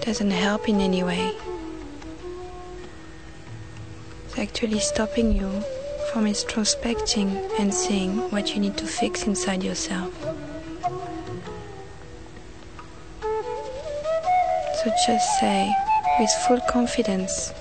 Doesn't 0.00 0.32
help 0.32 0.68
in 0.68 0.80
any 0.80 1.04
way. 1.04 1.36
It's 4.24 4.38
actually 4.40 4.80
stopping 4.80 5.36
you 5.36 5.48
from 6.12 6.24
introspecting 6.24 7.30
and 7.60 7.72
seeing 7.72 8.28
what 8.32 8.52
you 8.52 8.60
need 8.60 8.76
to 8.78 8.88
fix 8.88 9.22
inside 9.22 9.62
yourself. 9.62 10.12
So 14.82 14.90
just 15.06 15.38
say 15.38 15.72
with 16.18 16.30
full 16.48 16.60
confidence, 16.68 17.52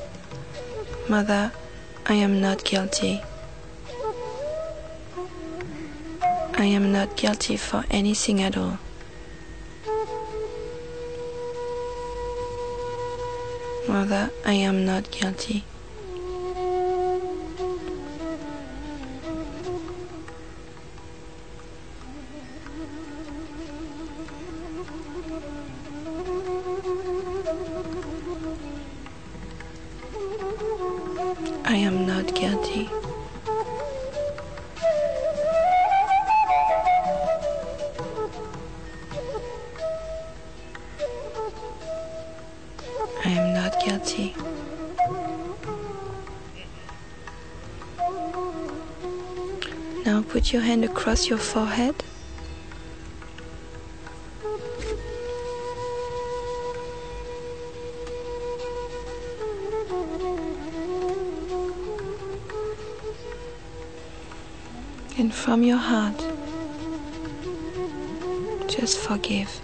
Mother, 1.07 1.51
I 2.09 2.15
am 2.15 2.41
not 2.41 2.63
guilty. 2.63 3.21
I 6.57 6.65
am 6.65 6.91
not 6.91 7.15
guilty 7.15 7.55
for 7.55 7.85
anything 7.91 8.41
at 8.41 8.57
all. 8.57 8.79
Mother, 13.87 14.31
I 14.43 14.53
am 14.53 14.87
not 14.87 15.11
guilty. 15.11 15.68
Not 32.19 32.35
guilty. 32.35 32.89
I 43.23 43.29
am 43.29 43.53
not 43.53 43.73
guilty. 43.85 44.35
Now 50.05 50.21
put 50.23 50.51
your 50.51 50.61
hand 50.61 50.83
across 50.83 51.29
your 51.29 51.37
forehead. 51.37 52.03
From 65.39 65.63
your 65.63 65.77
heart, 65.77 66.17
just 68.67 68.99
forgive. 68.99 69.61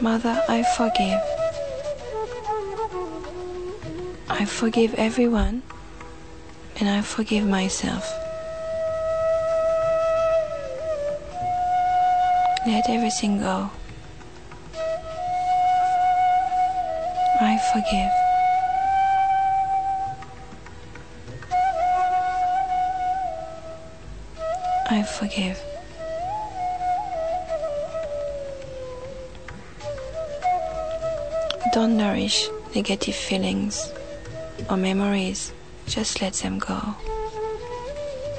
Mother, 0.00 0.42
I 0.48 0.64
forgive. 0.78 1.20
I 4.30 4.46
forgive 4.46 4.94
everyone 4.94 5.62
and 6.80 6.88
I 6.88 7.02
forgive 7.02 7.46
myself. 7.46 8.10
Let 12.66 12.88
everything 12.88 13.38
go. 13.40 13.70
I 17.40 17.58
forgive. 17.72 18.25
Negative 32.76 33.14
feelings 33.14 33.90
or 34.68 34.76
memories. 34.76 35.50
Just 35.86 36.20
let 36.20 36.34
them 36.34 36.58
go. 36.58 36.78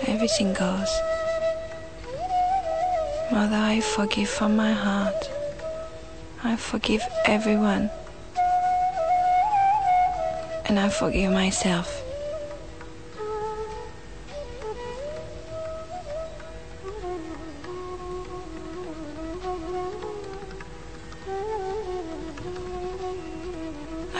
Everything 0.05 0.53
goes. 0.53 0.91
Mother, 3.31 3.55
I 3.55 3.81
forgive 3.81 4.29
from 4.29 4.55
my 4.55 4.73
heart. 4.73 5.31
I 6.43 6.55
forgive 6.55 7.01
everyone. 7.25 7.89
And 10.65 10.77
I 10.77 10.89
forgive 10.89 11.31
myself. 11.31 12.06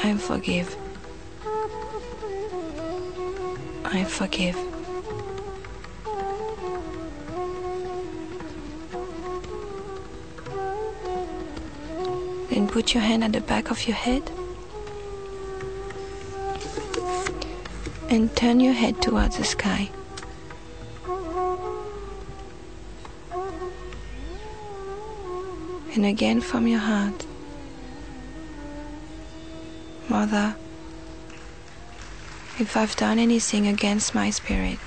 I 0.08 0.16
forgive. 0.16 0.74
I 3.84 4.06
forgive. 4.06 4.56
Then 12.50 12.70
put 12.70 12.94
your 12.94 13.04
hand 13.04 13.26
at 13.26 13.34
the 13.34 13.42
back 13.42 13.70
of 13.70 13.86
your 13.86 13.98
head 13.98 14.24
and 18.10 18.34
turn 18.38 18.62
your 18.62 18.72
head 18.72 19.02
towards 19.02 19.38
the 19.38 19.44
sky. 19.44 19.90
And 25.96 26.06
again 26.06 26.40
from 26.40 26.66
your 26.66 26.80
heart. 26.80 27.26
Mother, 30.18 30.56
if 32.58 32.76
I've 32.76 32.96
done 32.96 33.20
anything 33.20 33.68
against 33.68 34.16
my 34.16 34.32
spirit, 34.32 34.80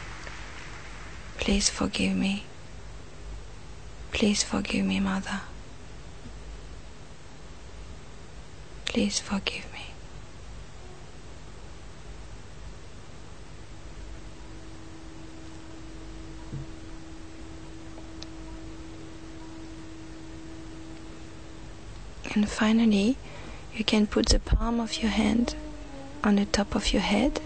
please 1.39 1.71
forgive 1.71 2.17
me. 2.17 2.43
Please 4.11 4.43
forgive 4.43 4.85
me, 4.85 4.99
Mother. 4.99 5.43
Please 8.87 9.21
forgive 9.21 9.73
me. 9.73 9.85
And 22.35 22.49
finally, 22.49 23.17
you 23.75 23.85
can 23.85 24.07
put 24.07 24.29
the 24.29 24.39
palm 24.39 24.81
of 24.81 25.03
your 25.03 25.11
hand 25.11 25.55
on 26.23 26.37
the 26.37 26.45
top 26.45 26.75
of 26.75 26.93
your 26.93 27.03
head, 27.03 27.41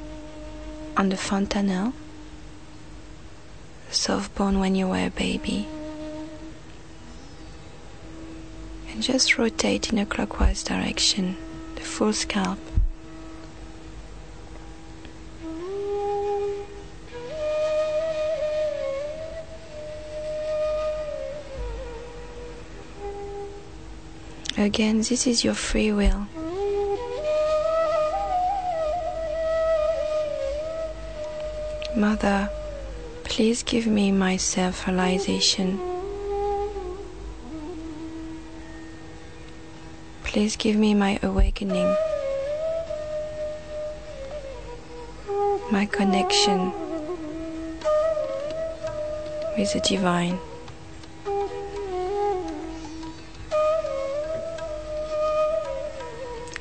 on 0.96 1.08
the 1.08 1.16
fontanelle, 1.16 1.92
soft 3.90 4.34
bone 4.34 4.58
when 4.58 4.74
you 4.74 4.88
were 4.88 5.06
a 5.06 5.10
baby. 5.10 5.66
And 8.88 9.02
just 9.02 9.38
rotate 9.38 9.92
in 9.92 9.98
a 9.98 10.06
clockwise 10.06 10.62
direction 10.62 11.36
the 11.74 11.82
full 11.82 12.12
scalp. 12.12 12.58
Again, 24.64 25.02
this 25.02 25.26
is 25.26 25.44
your 25.44 25.52
free 25.52 25.92
will. 25.92 26.26
Mother, 31.94 32.48
please 33.24 33.62
give 33.62 33.86
me 33.86 34.10
my 34.10 34.38
self 34.38 34.86
realization. 34.86 35.78
Please 40.24 40.56
give 40.56 40.76
me 40.76 40.94
my 40.94 41.18
awakening, 41.22 41.94
my 45.70 45.84
connection 45.84 46.72
with 49.58 49.74
the 49.74 49.82
divine. 49.86 50.38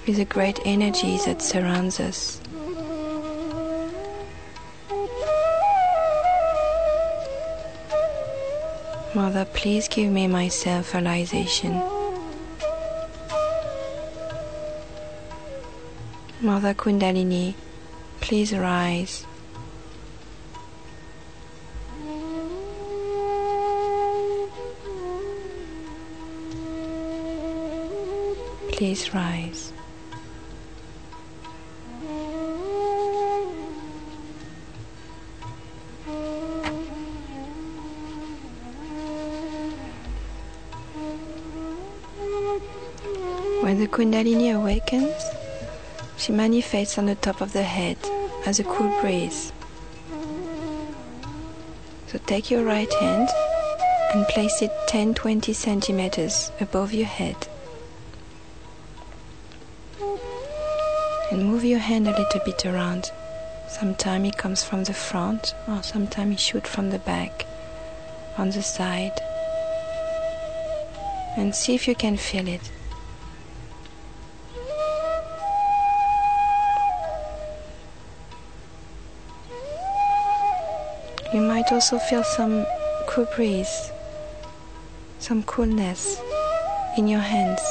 With 0.06 0.18
the 0.18 0.26
great 0.26 0.60
energy 0.66 1.18
that 1.26 1.42
surrounds 1.42 2.00
us. 2.00 2.42
Mother, 9.16 9.46
please 9.46 9.88
give 9.88 10.12
me 10.12 10.28
my 10.28 10.48
self 10.48 10.94
realization. 10.94 11.74
Mother 16.42 16.74
Kundalini, 16.74 17.54
please 18.20 18.54
rise. 18.54 19.26
Please 28.72 29.13
rise. 29.13 29.72
When 43.74 43.82
the 43.82 43.88
Kundalini 43.88 44.56
awakens, 44.56 45.20
she 46.16 46.32
manifests 46.32 47.00
on 47.00 47.08
the 47.08 47.16
top 47.16 47.42
of 47.42 47.54
the 47.54 47.64
head 47.64 47.98
as 48.46 48.60
a 48.60 48.64
cool 48.64 48.96
breeze. 49.02 49.52
So 52.06 52.20
take 52.28 52.52
your 52.52 52.64
right 52.64 52.94
hand 53.02 53.30
and 54.14 54.28
place 54.28 54.62
it 54.62 54.70
10 54.90 55.16
20 55.16 55.54
centimeters 55.54 56.52
above 56.62 56.94
your 56.94 57.08
head. 57.08 57.48
And 61.32 61.44
move 61.44 61.66
your 61.66 61.80
hand 61.80 62.08
a 62.08 62.12
little 62.12 62.42
bit 62.46 62.68
around. 62.68 63.10
Sometimes 63.70 64.28
it 64.28 64.38
comes 64.38 64.64
from 64.64 64.84
the 64.84 64.94
front, 64.94 65.56
or 65.68 65.82
sometimes 65.82 66.36
it 66.36 66.40
shoots 66.40 66.70
from 66.70 66.92
the 66.92 67.00
back, 67.00 67.48
on 68.38 68.52
the 68.52 68.62
side. 68.62 69.20
And 71.36 71.56
see 71.56 71.74
if 71.74 71.88
you 71.88 71.96
can 71.96 72.18
feel 72.18 72.48
it. 72.48 72.70
Also 81.74 81.98
feel 81.98 82.24
some 82.24 82.67
cool 83.08 83.26
breeze, 83.36 83.92
some 85.17 85.42
coolness 85.42 86.21
in 87.00 87.08
your 87.08 87.19
hands. 87.19 87.62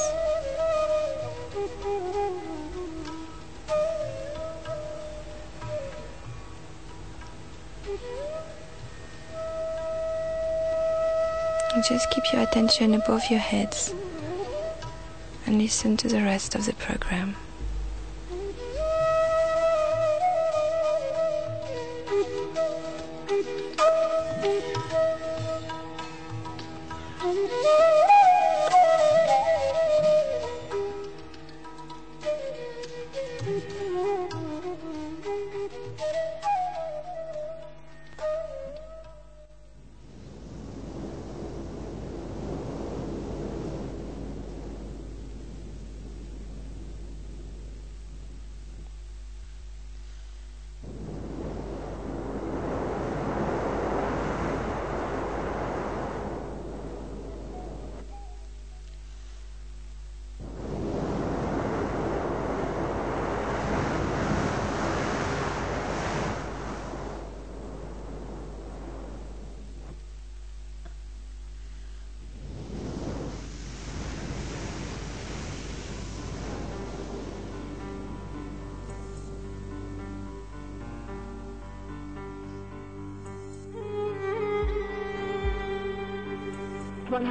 And 11.73 11.83
just 11.85 12.11
keep 12.11 12.25
your 12.33 12.41
attention 12.41 12.95
above 12.95 13.21
your 13.29 13.39
heads 13.39 13.95
and 15.45 15.57
listen 15.57 15.95
to 15.95 16.09
the 16.09 16.21
rest 16.23 16.55
of 16.55 16.65
the 16.65 16.73
program. 16.73 17.37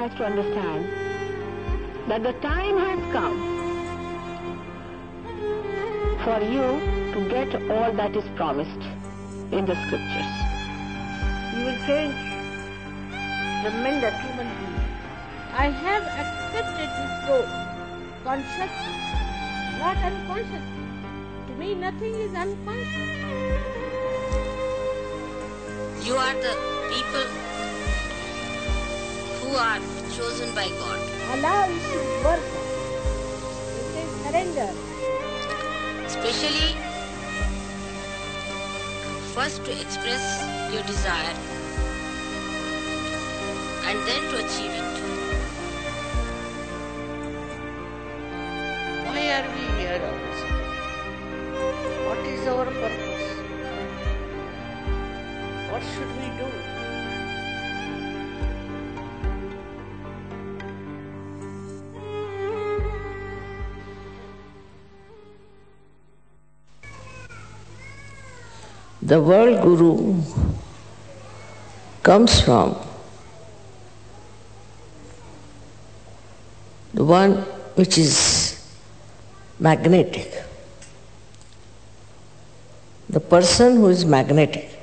Has 0.02 0.18
to 0.18 0.24
understand 0.24 0.84
that 2.10 2.22
the 2.24 2.32
time 2.44 2.76
has 2.76 3.00
come 3.12 3.36
for 6.24 6.38
you 6.54 6.64
to 7.14 7.20
get 7.28 7.54
all 7.70 7.92
that 7.92 8.16
is 8.16 8.24
promised 8.34 8.82
in 9.52 9.64
the 9.64 9.76
scriptures. 9.84 10.32
You 11.54 11.66
will 11.66 11.78
change 11.86 12.18
tremendous 13.62 14.16
human 14.24 14.50
being. 14.58 14.80
I 15.54 15.68
have 15.84 16.04
accepted 16.22 16.88
this 16.98 17.14
role 17.28 17.52
consciously, 18.24 18.96
not 19.78 19.96
unconsciously. 20.10 20.88
To 21.46 21.52
me, 21.62 21.76
nothing 21.76 22.14
is 22.26 22.34
unconscious. 22.34 23.12
You 26.02 26.16
are 26.16 26.34
the 26.34 26.54
people 26.90 27.51
who 29.52 29.58
are 29.58 29.80
chosen 30.16 30.54
by 30.54 30.66
God. 30.80 31.00
Allah 31.32 31.68
it 31.68 31.82
to 31.92 31.98
work. 32.24 32.44
It 33.80 33.98
is 34.02 34.10
surrender. 34.24 34.70
Especially 36.06 36.70
first 39.34 39.58
to 39.66 39.72
express 39.72 40.24
your 40.72 40.82
desire 40.84 41.36
and 43.88 43.98
then 44.08 44.22
to 44.30 44.36
achieve 44.40 44.72
it. 44.80 44.88
Why 49.04 49.22
are 49.36 49.46
we 49.52 49.64
here 49.76 50.00
also? 50.10 50.48
What 52.08 52.26
is 52.34 52.46
our 52.48 52.64
purpose? 52.64 53.01
The 69.12 69.20
world 69.20 69.60
guru 69.60 70.22
comes 72.02 72.40
from 72.40 72.74
the 76.94 77.04
one 77.04 77.34
which 77.76 77.98
is 77.98 78.72
magnetic. 79.58 80.32
The 83.10 83.20
person 83.20 83.76
who 83.76 83.88
is 83.88 84.06
magnetic, 84.06 84.80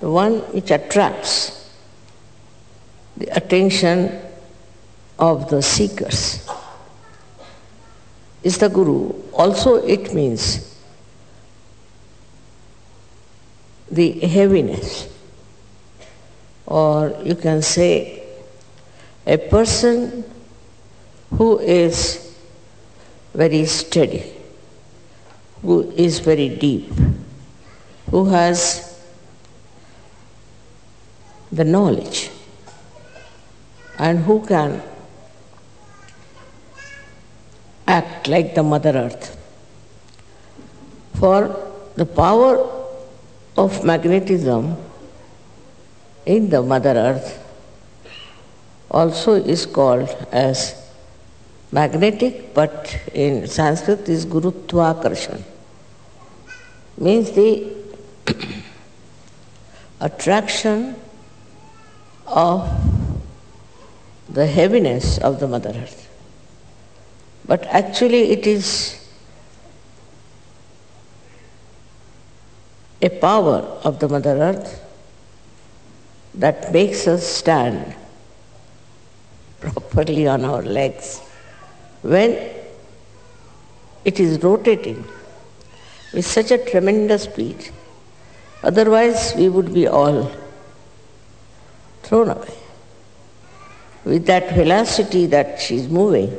the 0.00 0.10
one 0.10 0.40
which 0.50 0.72
attracts 0.72 1.70
the 3.18 3.28
attention 3.36 4.20
of 5.16 5.48
the 5.48 5.62
seekers, 5.62 6.44
is 8.42 8.58
the 8.58 8.68
guru. 8.68 9.12
Also, 9.32 9.76
it 9.76 10.12
means 10.12 10.71
the 13.92 14.20
heaviness, 14.20 15.06
or 16.66 17.14
you 17.22 17.34
can 17.34 17.60
say 17.60 18.24
a 19.26 19.36
person 19.36 20.24
who 21.36 21.58
is 21.58 22.34
very 23.34 23.66
steady, 23.66 24.32
who 25.60 25.90
is 25.92 26.20
very 26.20 26.48
deep, 26.48 26.90
who 28.10 28.24
has 28.24 28.98
the 31.52 31.64
knowledge, 31.64 32.30
and 33.98 34.20
who 34.20 34.44
can 34.46 34.82
act 37.86 38.26
like 38.26 38.54
the 38.54 38.62
Mother 38.62 38.96
Earth. 38.96 39.36
For 41.14 41.54
the 41.96 42.06
power 42.06 42.71
of 43.56 43.84
magnetism 43.84 44.76
in 46.24 46.48
the 46.48 46.62
Mother 46.62 46.90
Earth 46.90 47.38
also 48.90 49.34
is 49.34 49.66
called 49.66 50.08
as 50.30 50.74
magnetic, 51.70 52.54
but 52.54 52.98
in 53.14 53.46
Sanskrit 53.46 54.08
is 54.08 54.26
Gurutva 54.26 55.42
Means 56.98 57.30
the 57.32 57.74
attraction 60.00 60.94
of 62.26 62.68
the 64.28 64.46
heaviness 64.46 65.18
of 65.18 65.40
the 65.40 65.48
Mother 65.48 65.70
Earth. 65.74 66.08
But 67.46 67.64
actually 67.64 68.30
it 68.30 68.46
is 68.46 69.01
a 73.02 73.08
power 73.08 73.58
of 73.82 73.98
the 73.98 74.08
Mother 74.08 74.36
Earth 74.36 74.80
that 76.34 76.72
makes 76.72 77.08
us 77.08 77.26
stand 77.26 77.94
properly 79.60 80.26
on 80.28 80.44
our 80.44 80.62
legs 80.62 81.20
when 82.02 82.30
it 84.04 84.20
is 84.20 84.42
rotating 84.42 85.04
with 86.14 86.24
such 86.24 86.52
a 86.52 86.58
tremendous 86.58 87.24
speed. 87.24 87.70
Otherwise, 88.62 89.34
we 89.36 89.48
would 89.48 89.74
be 89.74 89.88
all 89.88 90.30
thrown 92.02 92.30
away. 92.30 92.54
With 94.04 94.26
that 94.26 94.54
velocity 94.54 95.26
that 95.26 95.60
she 95.60 95.76
is 95.76 95.88
moving, 95.88 96.36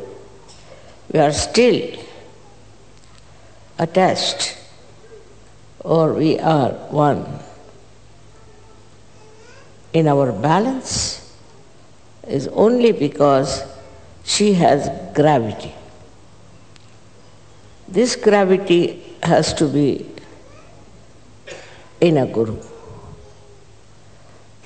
we 1.12 1.20
are 1.20 1.32
still 1.32 2.00
attached 3.80 4.58
or 5.84 6.14
we 6.14 6.40
are 6.40 6.72
one. 6.90 7.26
In 9.92 10.08
our 10.08 10.32
balance 10.32 11.36
is 12.28 12.48
only 12.48 12.92
because 12.92 13.64
she 14.24 14.54
has 14.54 14.90
gravity. 15.14 15.74
This 17.88 18.16
gravity 18.16 19.04
has 19.22 19.54
to 19.56 19.68
be 19.68 20.10
in 22.02 22.18
a 22.18 22.26
guru. 22.26 22.58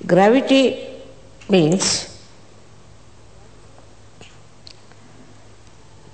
Gravity 0.05 0.87
means 1.49 2.13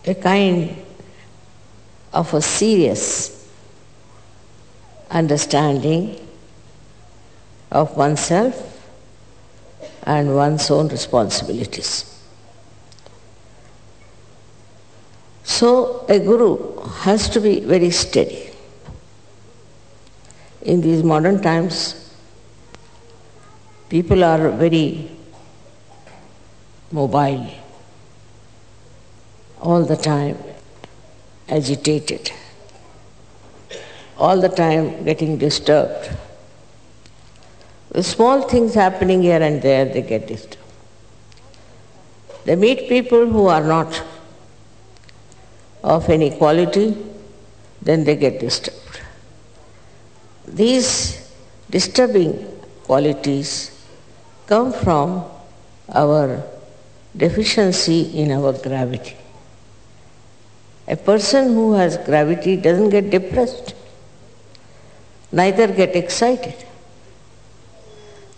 a 0.06 0.16
kind 0.16 0.76
of 2.14 2.34
a 2.34 2.42
serious 2.42 3.33
understanding 5.14 6.20
of 7.72 7.96
oneself 7.96 8.70
and 10.04 10.36
one's 10.36 10.70
own 10.70 10.88
responsibilities. 10.88 12.10
So, 15.44 16.06
a 16.10 16.20
guru 16.20 16.82
has 17.06 17.30
to 17.30 17.40
be 17.40 17.60
very 17.60 17.92
steady. 17.92 18.50
In 20.64 20.82
these 20.82 21.04
modern 21.04 21.42
times, 21.42 22.14
people 23.90 24.24
are 24.24 24.50
very 24.50 25.12
mobile, 26.92 27.50
all 29.62 29.84
the 29.84 29.98
time 29.98 30.38
agitated 31.50 32.32
all 34.18 34.40
the 34.40 34.50
time 34.50 35.04
getting 35.04 35.38
disturbed. 35.38 36.10
With 37.92 38.06
small 38.06 38.42
things 38.48 38.74
happening 38.74 39.22
here 39.22 39.42
and 39.42 39.62
there, 39.62 39.86
they 39.86 40.02
get 40.02 40.28
disturbed. 40.28 40.58
They 42.46 42.56
meet 42.56 42.90
people 42.90 43.28
who 43.28 43.48
are 43.48 43.64
not 43.64 44.04
of 45.84 46.10
any 46.10 46.32
quality, 46.32 46.98
then 47.82 48.04
they 48.04 48.16
get 48.16 48.40
disturbed. 48.40 49.02
These 50.48 51.30
disturbing 51.70 52.46
qualities 52.84 53.86
come 54.48 54.74
from 54.74 55.26
our 55.94 56.44
deficiency 57.16 58.20
in 58.20 58.32
our 58.32 58.54
gravity. 58.54 59.16
A 60.88 60.96
person 60.96 61.54
who 61.54 61.74
has 61.74 61.98
gravity 61.98 62.58
doesn't 62.58 62.90
get 62.90 63.10
depressed 63.10 63.74
neither 65.40 65.68
get 65.68 65.96
excited 65.96 66.56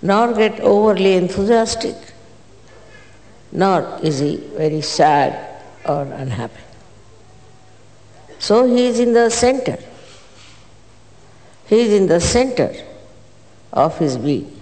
nor 0.02 0.34
get 0.34 0.60
overly 0.62 1.14
enthusiastic, 1.16 1.96
nor 3.52 4.00
is 4.02 4.20
he 4.20 4.38
very 4.56 4.82
sad 4.82 5.62
or 5.86 6.04
unhappy. 6.04 6.62
So 8.40 8.66
he 8.66 8.86
is 8.88 9.00
in 9.00 9.14
the 9.14 9.30
center. 9.30 9.78
He 11.68 11.82
is 11.82 11.94
in 11.94 12.08
the 12.08 12.20
center 12.20 12.74
of 13.74 13.98
his 13.98 14.18
being. 14.18 14.60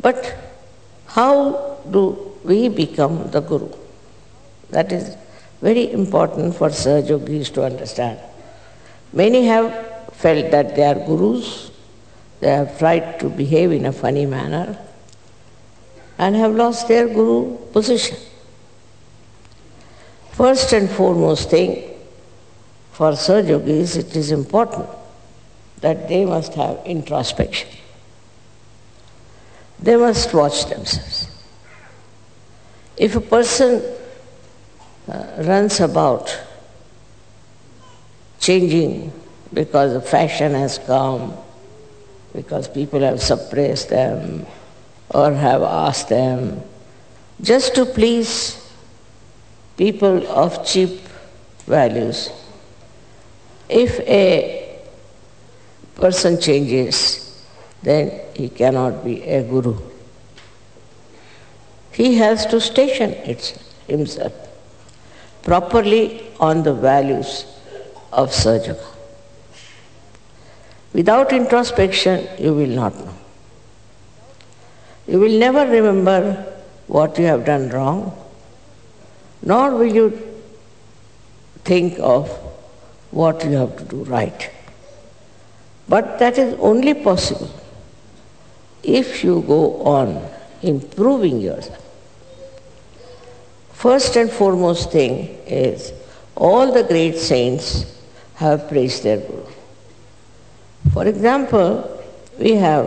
But 0.00 0.36
how 1.06 1.78
do 1.90 2.36
we 2.44 2.68
become 2.68 3.30
the 3.30 3.40
Guru? 3.40 3.70
That 4.70 4.92
is 4.92 5.16
very 5.62 5.90
important 5.92 6.54
for 6.54 6.68
Sahaj 6.68 7.08
Yogis 7.08 7.50
to 7.50 7.64
understand. 7.64 8.18
Many 9.12 9.46
have 9.46 9.93
felt 10.16 10.50
that 10.50 10.74
they 10.76 10.84
are 10.84 10.94
gurus, 10.94 11.70
they 12.40 12.48
have 12.48 12.78
tried 12.78 13.20
to 13.20 13.28
behave 13.28 13.72
in 13.72 13.86
a 13.86 13.92
funny 13.92 14.26
manner, 14.26 14.78
and 16.18 16.36
have 16.36 16.54
lost 16.54 16.88
their 16.88 17.08
guru 17.08 17.56
position. 17.72 18.16
First 20.32 20.72
and 20.72 20.90
foremost 20.90 21.50
thing, 21.50 21.90
for 22.92 23.12
Sahaj 23.12 23.96
it 23.96 24.16
is 24.16 24.30
important 24.30 24.88
that 25.80 26.08
they 26.08 26.24
must 26.24 26.54
have 26.54 26.80
introspection. 26.84 27.68
They 29.80 29.96
must 29.96 30.32
watch 30.32 30.66
themselves. 30.66 31.28
If 32.96 33.16
a 33.16 33.20
person 33.20 33.82
uh, 35.08 35.26
runs 35.38 35.80
about 35.80 36.40
changing 38.38 39.12
because 39.54 39.92
the 39.92 40.00
fashion 40.00 40.52
has 40.52 40.78
come, 40.78 41.32
because 42.34 42.66
people 42.68 43.00
have 43.00 43.22
suppressed 43.22 43.88
them 43.88 44.44
or 45.10 45.32
have 45.32 45.62
asked 45.62 46.08
them, 46.08 46.60
just 47.40 47.74
to 47.76 47.86
please 47.86 48.60
people 49.76 50.26
of 50.28 50.66
cheap 50.66 51.00
values, 51.66 52.30
if 53.68 54.00
a 54.00 54.78
person 55.94 56.40
changes, 56.40 57.44
then 57.82 58.20
he 58.34 58.48
cannot 58.48 59.04
be 59.04 59.22
a 59.22 59.42
guru. 59.42 59.78
He 61.92 62.16
has 62.16 62.44
to 62.46 62.60
station 62.60 63.12
himself 63.86 64.32
properly 65.42 66.26
on 66.40 66.64
the 66.64 66.74
values 66.74 67.46
of 68.12 68.30
Sahaja 68.30 68.68
Yoga. 68.68 68.93
Without 70.94 71.32
introspection, 71.32 72.26
you 72.38 72.54
will 72.54 72.68
not 72.68 72.94
know. 72.94 73.14
You 75.08 75.18
will 75.20 75.38
never 75.38 75.66
remember 75.66 76.46
what 76.86 77.18
you 77.18 77.24
have 77.26 77.44
done 77.44 77.68
wrong, 77.70 78.16
nor 79.42 79.72
will 79.72 79.92
you 79.92 80.18
think 81.64 81.98
of 81.98 82.28
what 83.10 83.44
you 83.44 83.50
have 83.52 83.76
to 83.76 83.84
do 83.84 84.04
right. 84.04 84.50
But 85.88 86.18
that 86.20 86.38
is 86.38 86.54
only 86.60 86.94
possible 86.94 87.50
if 88.84 89.24
you 89.24 89.42
go 89.42 89.82
on 89.82 90.26
improving 90.62 91.40
yourself. 91.40 91.82
First 93.72 94.16
and 94.16 94.30
foremost 94.30 94.92
thing 94.92 95.28
is 95.46 95.92
all 96.36 96.72
the 96.72 96.84
great 96.84 97.18
saints 97.18 98.00
have 98.36 98.68
praised 98.68 99.02
their 99.02 99.18
Guru. 99.18 99.44
For 100.94 101.08
example, 101.08 101.90
we 102.38 102.52
have 102.52 102.86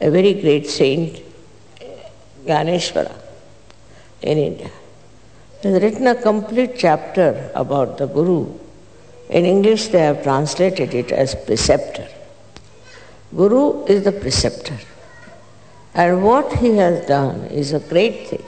a 0.00 0.10
very 0.10 0.34
great 0.34 0.66
saint, 0.66 1.20
Gyaneshwara, 2.44 3.14
in 4.22 4.38
India. 4.38 4.70
He 5.62 5.68
has 5.68 5.80
written 5.80 6.08
a 6.08 6.16
complete 6.16 6.72
chapter 6.76 7.52
about 7.54 7.96
the 7.96 8.08
Guru. 8.08 8.58
In 9.28 9.44
English, 9.44 9.86
they 9.88 10.00
have 10.00 10.24
translated 10.24 10.92
it 10.92 11.12
as 11.12 11.36
preceptor. 11.36 12.08
Guru 13.36 13.84
is 13.84 14.02
the 14.02 14.10
preceptor. 14.10 14.76
And 15.94 16.24
what 16.24 16.52
he 16.54 16.76
has 16.78 17.06
done 17.06 17.42
is 17.62 17.72
a 17.72 17.78
great 17.78 18.26
thing. 18.26 18.42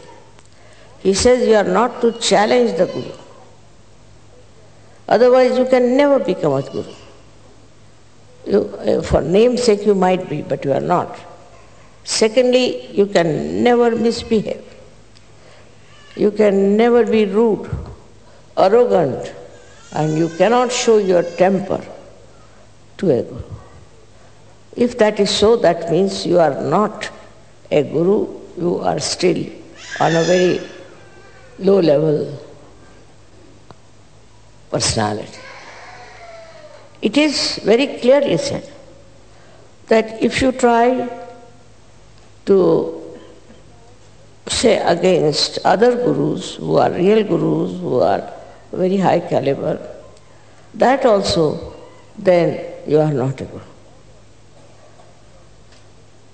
He 0.98 1.14
says 1.14 1.46
you 1.46 1.54
are 1.54 1.72
not 1.78 2.00
to 2.00 2.10
challenge 2.18 2.76
the 2.76 2.86
Guru. 2.86 3.12
Otherwise, 5.08 5.56
you 5.56 5.66
can 5.66 5.96
never 5.96 6.18
become 6.18 6.54
a 6.54 6.62
Guru. 6.62 6.92
You, 8.46 8.76
eh, 8.80 9.00
for 9.02 9.22
namesake, 9.22 9.86
you 9.86 9.94
might 9.94 10.28
be, 10.28 10.42
but 10.42 10.64
you 10.64 10.72
are 10.72 10.80
not. 10.80 11.18
Secondly, 12.04 12.86
you 12.90 13.06
can 13.06 13.62
never 13.62 13.94
misbehave. 13.94 14.64
You 16.16 16.30
can 16.30 16.76
never 16.76 17.04
be 17.06 17.24
rude, 17.26 17.70
arrogant, 18.56 19.32
and 19.92 20.18
you 20.18 20.28
cannot 20.30 20.72
show 20.72 20.98
your 20.98 21.22
temper 21.22 21.84
to 22.98 23.10
a 23.10 23.22
Guru. 23.22 23.42
If 24.76 24.98
that 24.98 25.20
is 25.20 25.30
so, 25.30 25.56
that 25.56 25.90
means 25.90 26.26
you 26.26 26.38
are 26.38 26.60
not 26.62 27.08
a 27.70 27.82
Guru, 27.82 28.26
you 28.58 28.78
are 28.80 28.98
still 28.98 29.44
on 30.00 30.16
a 30.16 30.24
very 30.24 30.60
low 31.58 31.80
level 31.80 32.38
personality. 34.70 35.41
It 37.02 37.16
is 37.16 37.58
very 37.64 37.86
clearly 37.98 38.36
said 38.36 38.70
that 39.88 40.22
if 40.22 40.40
you 40.40 40.52
try 40.52 41.08
to 42.46 43.02
say 44.46 44.78
against 44.78 45.58
other 45.64 45.96
gurus 45.96 46.54
who 46.54 46.76
are 46.76 46.90
real 46.90 47.24
gurus, 47.24 47.80
who 47.80 48.00
are 48.00 48.32
very 48.72 48.96
high 48.96 49.18
caliber, 49.20 49.76
that 50.74 51.04
also 51.04 51.74
then 52.16 52.72
you 52.86 53.00
are 53.00 53.12
not 53.12 53.40
a 53.40 53.44
guru. 53.44 53.64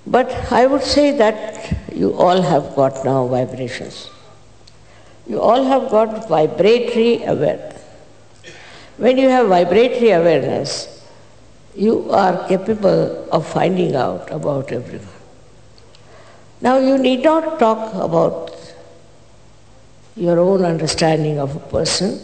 But 0.07 0.31
I 0.53 0.66
would 0.66 0.83
say 0.83 1.16
that 1.16 1.77
you 1.95 2.14
all 2.14 2.43
have 2.43 2.75
got 2.75 3.05
now 3.05 3.27
vibrations. 3.27 4.11
You 5.27 5.41
all 5.41 5.64
have 5.64 5.91
got 5.91 6.29
vibratory 6.29 7.25
awareness. 7.25 7.78
When 8.99 9.17
you 9.17 9.29
have 9.29 9.47
vibratory 9.47 10.11
awareness, 10.11 11.07
you 11.77 12.11
are 12.11 12.49
capable 12.49 13.29
of 13.31 13.47
finding 13.47 13.95
out 13.95 14.29
about 14.33 14.73
everyone. 14.73 15.07
Now, 16.61 16.79
you 16.79 16.99
need 16.99 17.23
not 17.23 17.61
talk 17.61 17.95
about 17.95 18.53
your 20.17 20.41
own 20.41 20.65
understanding 20.65 21.39
of 21.39 21.55
a 21.55 21.61
person, 21.61 22.21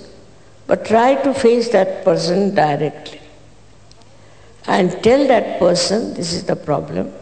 but 0.66 0.84
try 0.84 1.14
to 1.22 1.32
face 1.32 1.68
that 1.68 2.04
person 2.04 2.56
directly 2.56 3.20
and 4.66 4.90
tell 5.04 5.28
that 5.28 5.60
person 5.60 6.14
this 6.14 6.32
is 6.32 6.42
the 6.44 6.56
problem 6.56 7.12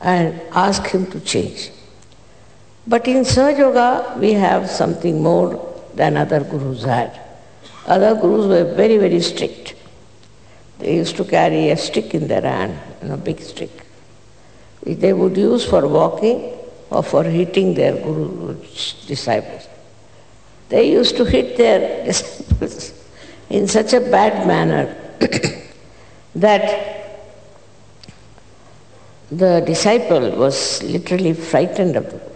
and 0.00 0.40
ask 0.50 0.86
him 0.86 1.08
to 1.12 1.20
change. 1.20 1.70
But 2.84 3.06
in 3.06 3.18
Sahaja 3.18 3.58
Yoga, 3.58 4.16
we 4.18 4.32
have 4.32 4.68
something 4.68 5.22
more 5.22 5.72
than 5.94 6.16
other 6.16 6.40
gurus 6.40 6.82
had. 6.82 7.29
Other 7.90 8.14
gurus 8.14 8.46
were 8.46 8.72
very, 8.74 8.98
very 8.98 9.20
strict. 9.20 9.74
They 10.78 10.94
used 10.94 11.16
to 11.16 11.24
carry 11.24 11.70
a 11.70 11.76
stick 11.76 12.14
in 12.14 12.28
their 12.28 12.42
hand, 12.42 12.78
a 13.02 13.16
big 13.16 13.40
stick, 13.40 13.72
which 14.82 14.98
they 14.98 15.12
would 15.12 15.36
use 15.36 15.64
for 15.68 15.88
walking 15.88 16.56
or 16.88 17.02
for 17.02 17.24
hitting 17.24 17.74
their 17.74 17.94
guru 17.94 18.54
disciples. 19.08 19.68
They 20.68 20.92
used 20.92 21.16
to 21.16 21.24
hit 21.24 21.56
their 21.56 22.04
disciples 22.10 22.92
in 23.48 23.66
such 23.66 23.92
a 23.92 24.00
bad 24.00 24.46
manner 24.46 24.94
that 26.36 26.64
the 29.32 29.62
disciple 29.66 30.30
was 30.36 30.82
literally 30.84 31.32
frightened 31.32 31.96
of 31.96 32.04
the 32.04 32.18
Guru. 32.18 32.29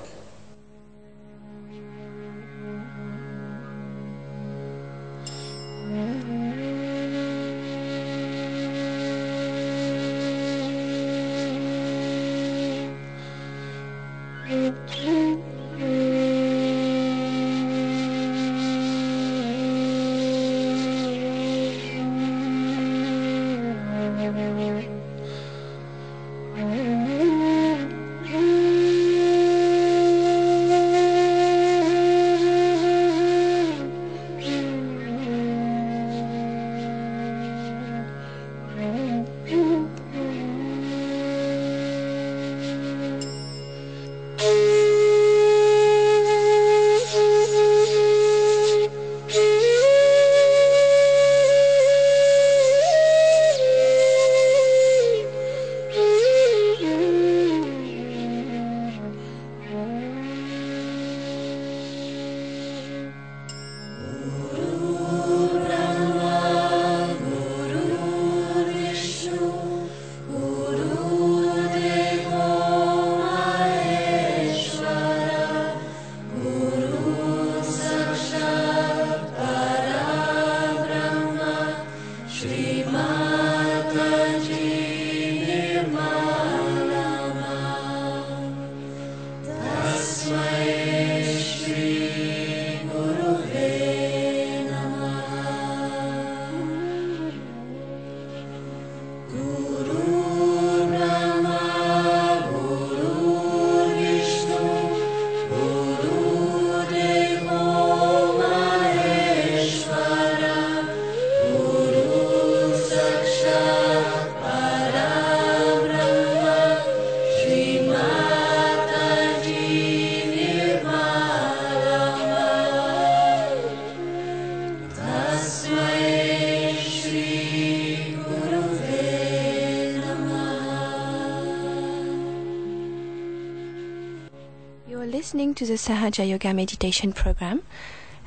Listening 135.35 135.55
to 135.57 135.67
the 135.67 135.73
Sahaja 135.73 136.29
Yoga 136.29 136.55
meditation 136.55 137.13
program, 137.13 137.63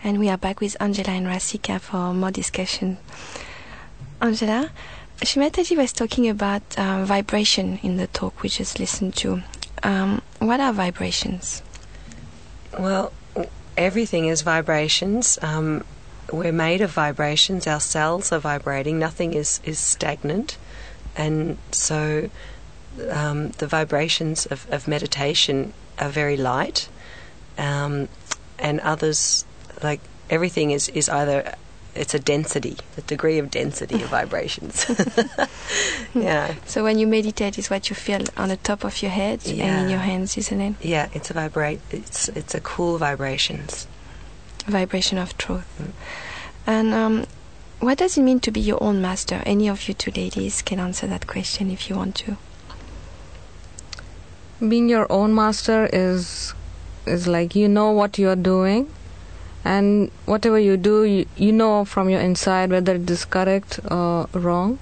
and 0.03 0.20
we 0.20 0.28
are 0.28 0.36
back 0.36 0.60
with 0.60 0.76
Angela 0.82 1.12
and 1.12 1.26
Rasika 1.26 1.80
for 1.80 2.14
more 2.14 2.32
discussion. 2.32 2.97
Angela, 4.22 4.72
Shri 5.24 5.41
Mataji 5.41 5.78
was 5.78 5.93
talking 5.93 6.28
about 6.28 6.64
uh, 6.78 7.05
vibration 7.05 7.80
in 7.82 7.95
the 7.95 8.08
talk 8.08 8.43
we 8.43 8.49
just 8.49 8.78
listened 8.78 9.16
to. 9.16 9.41
Um, 9.84 10.22
what 10.39 10.60
are 10.60 10.74
vibrations? 10.74 11.64
Well, 12.78 13.14
everything 13.78 14.26
is 14.26 14.41
vibrations. 14.41 15.39
Um, 15.41 15.86
we're 16.30 16.51
made 16.51 16.82
of 16.82 16.91
vibrations. 16.91 17.68
Our 17.68 17.80
cells 17.80 18.34
are 18.34 18.39
vibrating. 18.39 18.99
Nothing 18.99 19.34
is, 19.34 19.62
is 19.64 19.80
stagnant. 19.80 20.58
And 21.16 21.58
so 21.72 22.30
um, 23.10 23.51
the 23.51 23.68
vibrations 23.68 24.45
of, 24.47 24.68
of 24.70 24.89
meditation 24.89 25.72
are 25.99 26.10
very 26.10 26.36
light. 26.36 26.89
Um, 27.58 28.08
and 28.60 28.80
others, 28.82 29.45
like 29.84 30.01
everything 30.30 30.72
is, 30.72 30.89
is 30.89 31.10
either, 31.10 31.55
it's 31.95 32.14
a 32.14 32.20
density, 32.20 32.78
a 32.97 33.01
degree 33.01 33.38
of 33.39 33.49
density 33.51 33.95
of 33.95 34.10
vibrations. 34.20 34.86
yeah. 36.14 36.53
So 36.66 36.84
when 36.84 36.97
you 36.99 37.08
meditate, 37.08 37.58
is 37.58 37.70
what 37.70 37.89
you 37.89 37.95
feel 37.95 38.22
on 38.36 38.49
the 38.49 38.58
top 38.58 38.84
of 38.84 39.01
your 39.01 39.12
head 39.12 39.41
and 39.45 39.60
in 39.60 39.66
Yeah. 39.68 39.88
your 39.89 39.99
hands, 39.99 40.38
isn't 40.38 40.62
it? 40.62 40.76
Yeah, 40.82 41.10
it's 41.14 41.30
a 41.30 41.34
vibrate. 41.34 41.82
It's 41.91 42.30
it's 42.30 42.53
a 42.55 42.60
cool 42.62 42.97
vibrations. 42.97 43.88
Vibration 44.68 45.18
of 45.18 45.38
truth. 45.38 45.66
And 46.66 46.93
um, 46.93 47.26
what 47.80 47.97
does 47.97 48.18
it 48.18 48.22
mean 48.24 48.39
to 48.41 48.51
be 48.51 48.60
your 48.60 48.84
own 48.84 49.01
master? 49.01 49.41
Any 49.45 49.70
of 49.70 49.88
you 49.88 49.93
two 49.93 50.12
ladies 50.12 50.62
can 50.62 50.80
answer 50.80 51.08
that 51.08 51.26
question 51.28 51.72
if 51.72 51.89
you 51.89 51.95
want 51.95 52.16
to. 52.16 52.38
being 54.60 54.89
your 54.89 55.05
own 55.12 55.34
master 55.36 55.88
is 55.93 56.53
is 57.08 57.28
like 57.28 57.55
you 57.55 57.68
know 57.68 57.91
what 57.91 58.18
you 58.18 58.30
are 58.30 58.36
doing 58.36 58.88
and 59.66 60.12
whatever 60.26 60.60
you 60.60 60.78
do 60.78 61.03
you, 61.03 61.26
you 61.36 61.51
know 61.51 61.84
from 61.86 62.10
your 62.10 62.20
inside 62.22 62.70
whether 62.70 62.95
it 62.95 63.10
is 63.10 63.26
correct 63.26 63.80
or 63.91 64.28
wrong 64.34 64.78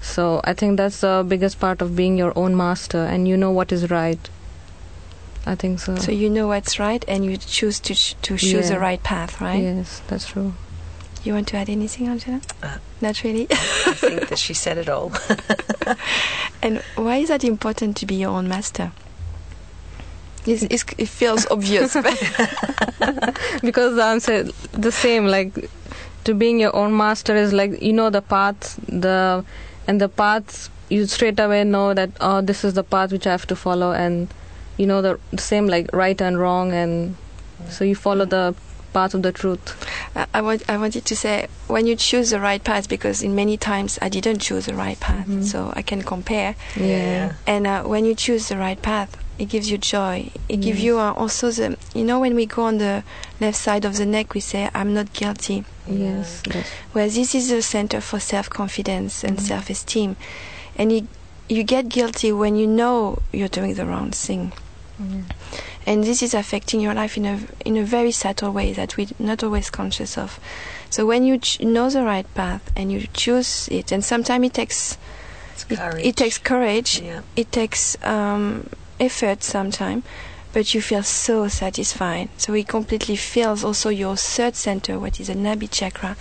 so 0.00 0.40
i 0.44 0.52
think 0.52 0.76
that's 0.76 1.00
the 1.00 1.24
biggest 1.26 1.58
part 1.60 1.80
of 1.80 1.94
being 1.96 2.16
your 2.18 2.32
own 2.36 2.56
master 2.56 3.04
and 3.04 3.28
you 3.28 3.36
know 3.36 3.50
what 3.50 3.70
is 3.72 3.90
right 3.90 4.28
i 5.46 5.54
think 5.54 5.78
so 5.80 5.96
So 5.96 6.12
you 6.12 6.28
know 6.30 6.46
what's 6.48 6.78
right, 6.78 7.04
and 7.08 7.24
you 7.24 7.36
choose 7.36 7.80
to 7.80 7.94
ch- 7.94 8.16
to 8.22 8.36
choose 8.36 8.68
the 8.68 8.78
right 8.78 9.02
path, 9.02 9.40
right? 9.40 9.62
yes 9.62 10.00
that's 10.08 10.28
true 10.34 10.52
You 11.24 11.34
want 11.34 11.46
to 11.50 11.56
add 11.56 11.68
anything, 11.70 12.08
Angela? 12.10 12.40
Uh, 12.66 12.78
Not 13.00 13.22
really. 13.22 13.46
I 13.50 13.94
think 13.94 14.26
that 14.28 14.38
she 14.44 14.54
said 14.54 14.76
it 14.76 14.88
all. 14.88 15.12
and 16.66 16.82
why 16.98 17.18
is 17.22 17.28
that 17.28 17.44
important 17.44 17.96
to 17.98 18.06
be 18.06 18.16
your 18.16 18.30
own 18.30 18.48
master? 18.48 18.90
It's, 20.46 20.62
it's, 20.64 20.84
it 20.98 21.08
feels 21.08 21.46
obvious. 21.50 21.94
because 23.62 23.94
the 23.96 24.02
answer 24.04 24.44
the 24.72 24.92
same 24.92 25.26
like 25.26 25.70
to 26.24 26.34
being 26.34 26.60
your 26.60 26.74
own 26.74 26.96
master 26.96 27.34
is 27.36 27.52
like 27.52 27.80
you 27.82 27.92
know 27.92 28.10
the 28.10 28.22
path 28.22 28.78
the 28.88 29.44
and 29.86 30.00
the 30.00 30.08
paths 30.08 30.70
you 30.88 31.06
straight 31.06 31.38
away 31.40 31.64
know 31.64 31.94
that 31.94 32.10
oh 32.20 32.40
this 32.40 32.64
is 32.64 32.74
the 32.74 32.84
path 32.84 33.12
which 33.12 33.26
i 33.26 33.30
have 33.30 33.46
to 33.46 33.56
follow 33.56 33.92
and 33.92 34.32
you 34.76 34.86
know 34.86 35.02
the, 35.02 35.18
the 35.30 35.38
same 35.42 35.66
like 35.66 35.88
right 35.92 36.20
and 36.20 36.38
wrong 36.38 36.72
and 36.72 37.16
so 37.68 37.84
you 37.84 37.94
follow 37.94 38.24
the 38.24 38.54
path 38.92 39.14
of 39.14 39.22
the 39.22 39.32
truth 39.32 39.64
I- 40.14 40.26
I 40.34 40.40
want 40.42 40.62
I 40.68 40.76
wanted 40.76 41.04
to 41.06 41.16
say 41.16 41.46
when 41.66 41.86
you 41.86 41.96
choose 41.96 42.30
the 42.30 42.40
right 42.40 42.62
path 42.62 42.88
because 42.88 43.22
in 43.22 43.34
many 43.34 43.56
times 43.56 43.98
I 44.02 44.08
didn't 44.10 44.40
choose 44.40 44.66
the 44.66 44.74
right 44.74 45.00
path, 45.00 45.26
Mhm. 45.26 45.44
so 45.44 45.72
I 45.74 45.80
can 45.82 46.02
compare. 46.02 46.54
yeah 46.76 47.32
And 47.46 47.66
uh, 47.66 47.82
when 47.84 48.04
you 48.04 48.14
choose 48.14 48.48
the 48.48 48.58
right 48.58 48.80
path, 48.82 49.16
it 49.42 49.48
gives 49.48 49.66
you 49.70 49.78
joy. 49.78 50.30
It 50.48 50.60
gives 50.66 50.80
you 50.86 50.94
uh, 50.98 51.12
also 51.22 51.50
the 51.50 51.76
you 51.98 52.04
know 52.08 52.18
when 52.24 52.34
we 52.34 52.46
go 52.46 52.62
on 52.70 52.78
the 52.78 53.02
left 53.40 53.58
side 53.58 53.84
of 53.84 53.96
the 53.96 54.06
neck, 54.06 54.34
we 54.34 54.40
say 54.40 54.70
I'm 54.74 54.94
not 54.94 55.12
guilty. 55.12 55.64
yes 55.88 56.42
Well, 56.94 57.08
this 57.08 57.34
is 57.34 57.48
the 57.50 57.60
center 57.62 58.00
for 58.00 58.20
self-confidence 58.20 59.24
and 59.26 59.36
Mhm. 59.38 59.46
self-esteem, 59.50 60.10
and 60.78 60.86
you 60.92 61.00
you 61.48 61.62
get 61.64 61.88
guilty 61.88 62.30
when 62.32 62.54
you 62.56 62.66
know 62.80 63.18
you're 63.32 63.54
doing 63.60 63.74
the 63.74 63.84
wrong 63.84 64.10
thing. 64.12 64.52
yeah. 65.00 65.24
and 65.86 66.04
this 66.04 66.22
is 66.22 66.32
affecting 66.34 66.80
your 66.80 66.94
life 66.94 67.16
in 67.20 67.26
a 67.26 67.36
in 67.64 67.76
a 67.76 67.82
very 67.82 68.12
subtle 68.12 68.52
way 68.52 68.72
that 68.72 68.96
we're 68.96 69.10
not 69.18 69.42
always 69.42 69.68
conscious 69.70 70.16
of. 70.16 70.38
So 70.90 71.04
when 71.06 71.24
you 71.24 71.38
ch- 71.38 71.58
know 71.60 71.90
the 71.90 72.04
right 72.04 72.28
path 72.34 72.62
and 72.78 72.92
you 72.92 73.00
choose 73.12 73.66
it, 73.78 73.90
and 73.92 74.04
sometimes 74.04 74.46
it 74.46 74.54
takes 74.54 74.96
it, 75.68 75.76
courage. 75.78 76.06
it 76.06 76.14
takes 76.16 76.38
courage, 76.38 77.00
Yeah. 77.02 77.20
it 77.34 77.50
takes 77.50 77.96
um, 78.06 78.68
effort 79.00 79.42
sometimes, 79.42 80.04
but 80.52 80.74
you 80.74 80.82
feel 80.82 81.02
so 81.02 81.48
satisfied. 81.48 82.28
So 82.36 82.54
it 82.54 82.68
completely 82.68 83.16
fills 83.16 83.64
also 83.64 83.88
your 83.88 84.16
third 84.16 84.54
center, 84.54 84.98
what 84.98 85.20
is 85.20 85.28
the 85.28 85.34
Nabhi 85.34 85.70
chakra, 85.70 86.16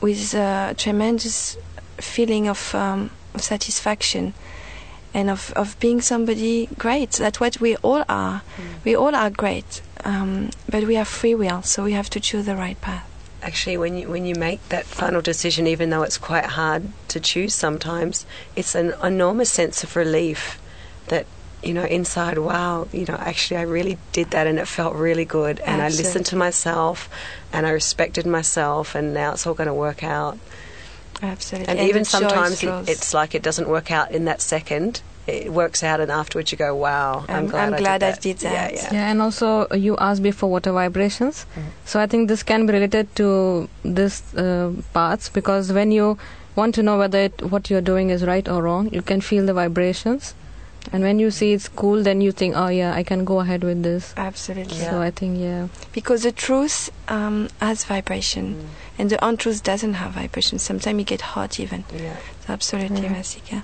with 0.00 0.34
a 0.34 0.74
tremendous 0.76 1.56
feeling 1.98 2.48
of, 2.48 2.74
um, 2.74 3.10
of 3.34 3.42
satisfaction 3.42 4.34
and 5.14 5.30
of, 5.30 5.52
of 5.54 5.78
being 5.78 6.00
somebody 6.00 6.68
great. 6.78 7.12
That's 7.12 7.38
what 7.38 7.60
we 7.60 7.76
all 7.76 8.04
are. 8.08 8.42
We 8.84 8.96
all 8.96 9.14
are 9.14 9.30
great, 9.30 9.82
um, 10.04 10.50
but 10.68 10.84
we 10.84 10.94
have 10.94 11.08
free 11.08 11.34
will, 11.34 11.62
so 11.62 11.84
we 11.84 11.92
have 11.92 12.10
to 12.10 12.20
choose 12.20 12.46
the 12.46 12.56
right 12.56 12.80
path. 12.80 13.08
Actually, 13.42 13.76
when 13.76 13.96
you 13.98 14.08
when 14.08 14.24
you 14.24 14.36
make 14.36 14.66
that 14.68 14.86
final 14.86 15.20
decision, 15.20 15.66
even 15.66 15.90
though 15.90 16.02
it's 16.02 16.16
quite 16.16 16.46
hard 16.46 16.88
to 17.08 17.18
choose 17.18 17.54
sometimes, 17.54 18.24
it's 18.54 18.76
an 18.76 18.94
enormous 19.02 19.50
sense 19.50 19.82
of 19.82 19.96
relief 19.96 20.60
that 21.08 21.26
you 21.62 21.72
know 21.74 21.84
inside. 21.84 22.38
Wow, 22.38 22.88
you 22.92 23.04
know, 23.06 23.14
actually, 23.18 23.58
I 23.58 23.62
really 23.62 23.98
did 24.12 24.30
that, 24.32 24.46
and 24.46 24.58
it 24.58 24.66
felt 24.68 24.94
really 24.94 25.24
good, 25.24 25.60
and 25.60 25.80
I 25.82 25.88
listened 25.88 26.26
to 26.26 26.36
myself, 26.36 27.08
and 27.52 27.66
I 27.66 27.70
respected 27.70 28.26
myself, 28.26 28.94
and 28.94 29.12
now 29.14 29.32
it's 29.32 29.46
all 29.46 29.54
going 29.54 29.68
to 29.68 29.74
work 29.74 30.02
out. 30.02 30.38
Absolutely. 31.22 31.68
And, 31.68 31.78
the 31.78 31.84
even 31.84 32.04
sometimes 32.04 32.62
it, 32.62 32.88
it's 32.88 33.14
like 33.14 33.34
it 33.34 33.42
doesn't 33.42 33.68
work 33.68 33.90
out 33.90 34.10
in 34.10 34.24
that 34.24 34.40
second. 34.40 35.02
It 35.28 35.52
works 35.52 35.84
out, 35.84 36.00
and 36.00 36.10
afterwards 36.10 36.50
you 36.50 36.58
go, 36.58 36.74
"Wow, 36.74 37.24
I'm, 37.28 37.34
I'm- 37.36 37.46
glad, 37.46 37.66
I'm 37.68 37.74
I, 37.74 37.78
glad 37.78 37.98
did 38.00 38.06
I 38.06 38.10
that. 38.10 38.20
did 38.20 38.42
Yeah, 38.42 38.52
that. 38.52 38.72
yeah. 38.74 38.88
Yeah, 38.92 39.10
and 39.10 39.22
also 39.22 39.68
you 39.70 39.96
asked 39.98 40.22
before 40.22 40.50
what 40.50 40.66
are 40.66 40.72
vibrations. 40.72 41.46
Mhm. 41.54 41.62
So 41.84 42.00
I 42.00 42.06
think 42.08 42.26
this 42.28 42.42
can 42.42 42.66
be 42.66 42.72
related 42.72 43.14
to 43.16 43.68
this 43.84 44.34
uh, 44.34 44.72
parts 44.92 45.28
because 45.28 45.72
when 45.72 45.92
you 45.92 46.18
want 46.56 46.74
to 46.74 46.82
know 46.82 46.98
whether 46.98 47.20
it, 47.20 47.40
what 47.52 47.70
you're 47.70 47.80
doing 47.92 48.10
is 48.10 48.24
right 48.24 48.48
or 48.48 48.60
wrong, 48.64 48.90
you 48.92 49.00
can 49.00 49.20
feel 49.20 49.46
the 49.46 49.54
vibrations. 49.54 50.34
And 50.90 51.04
when 51.04 51.18
you 51.20 51.30
see 51.30 51.52
it's 51.52 51.68
cool, 51.68 52.02
then 52.02 52.20
you 52.20 52.32
think, 52.32 52.56
oh 52.56 52.66
yeah, 52.68 52.92
I 52.92 53.02
can 53.04 53.24
go 53.24 53.38
ahead 53.40 53.62
with 53.62 53.82
this. 53.82 54.12
Absolutely. 54.16 54.78
Yeah. 54.78 54.90
So 54.90 55.00
I 55.00 55.10
think 55.12 55.38
yeah, 55.38 55.68
Because 55.92 56.22
the 56.24 56.32
truth 56.32 56.90
um, 57.08 57.48
has 57.60 57.84
vibration, 57.84 58.54
Mm. 58.56 58.66
and 58.98 59.10
the 59.10 59.24
untruth 59.24 59.62
doesn't 59.62 59.94
have 59.94 60.12
vibration. 60.12 60.58
Sometimes 60.58 60.98
you 60.98 61.04
get 61.04 61.20
hot 61.20 61.60
even. 61.60 61.84
Yeah. 61.94 62.16
Absolutely, 62.48 63.02
Yeah. 63.02 63.14
Rasika. 63.14 63.62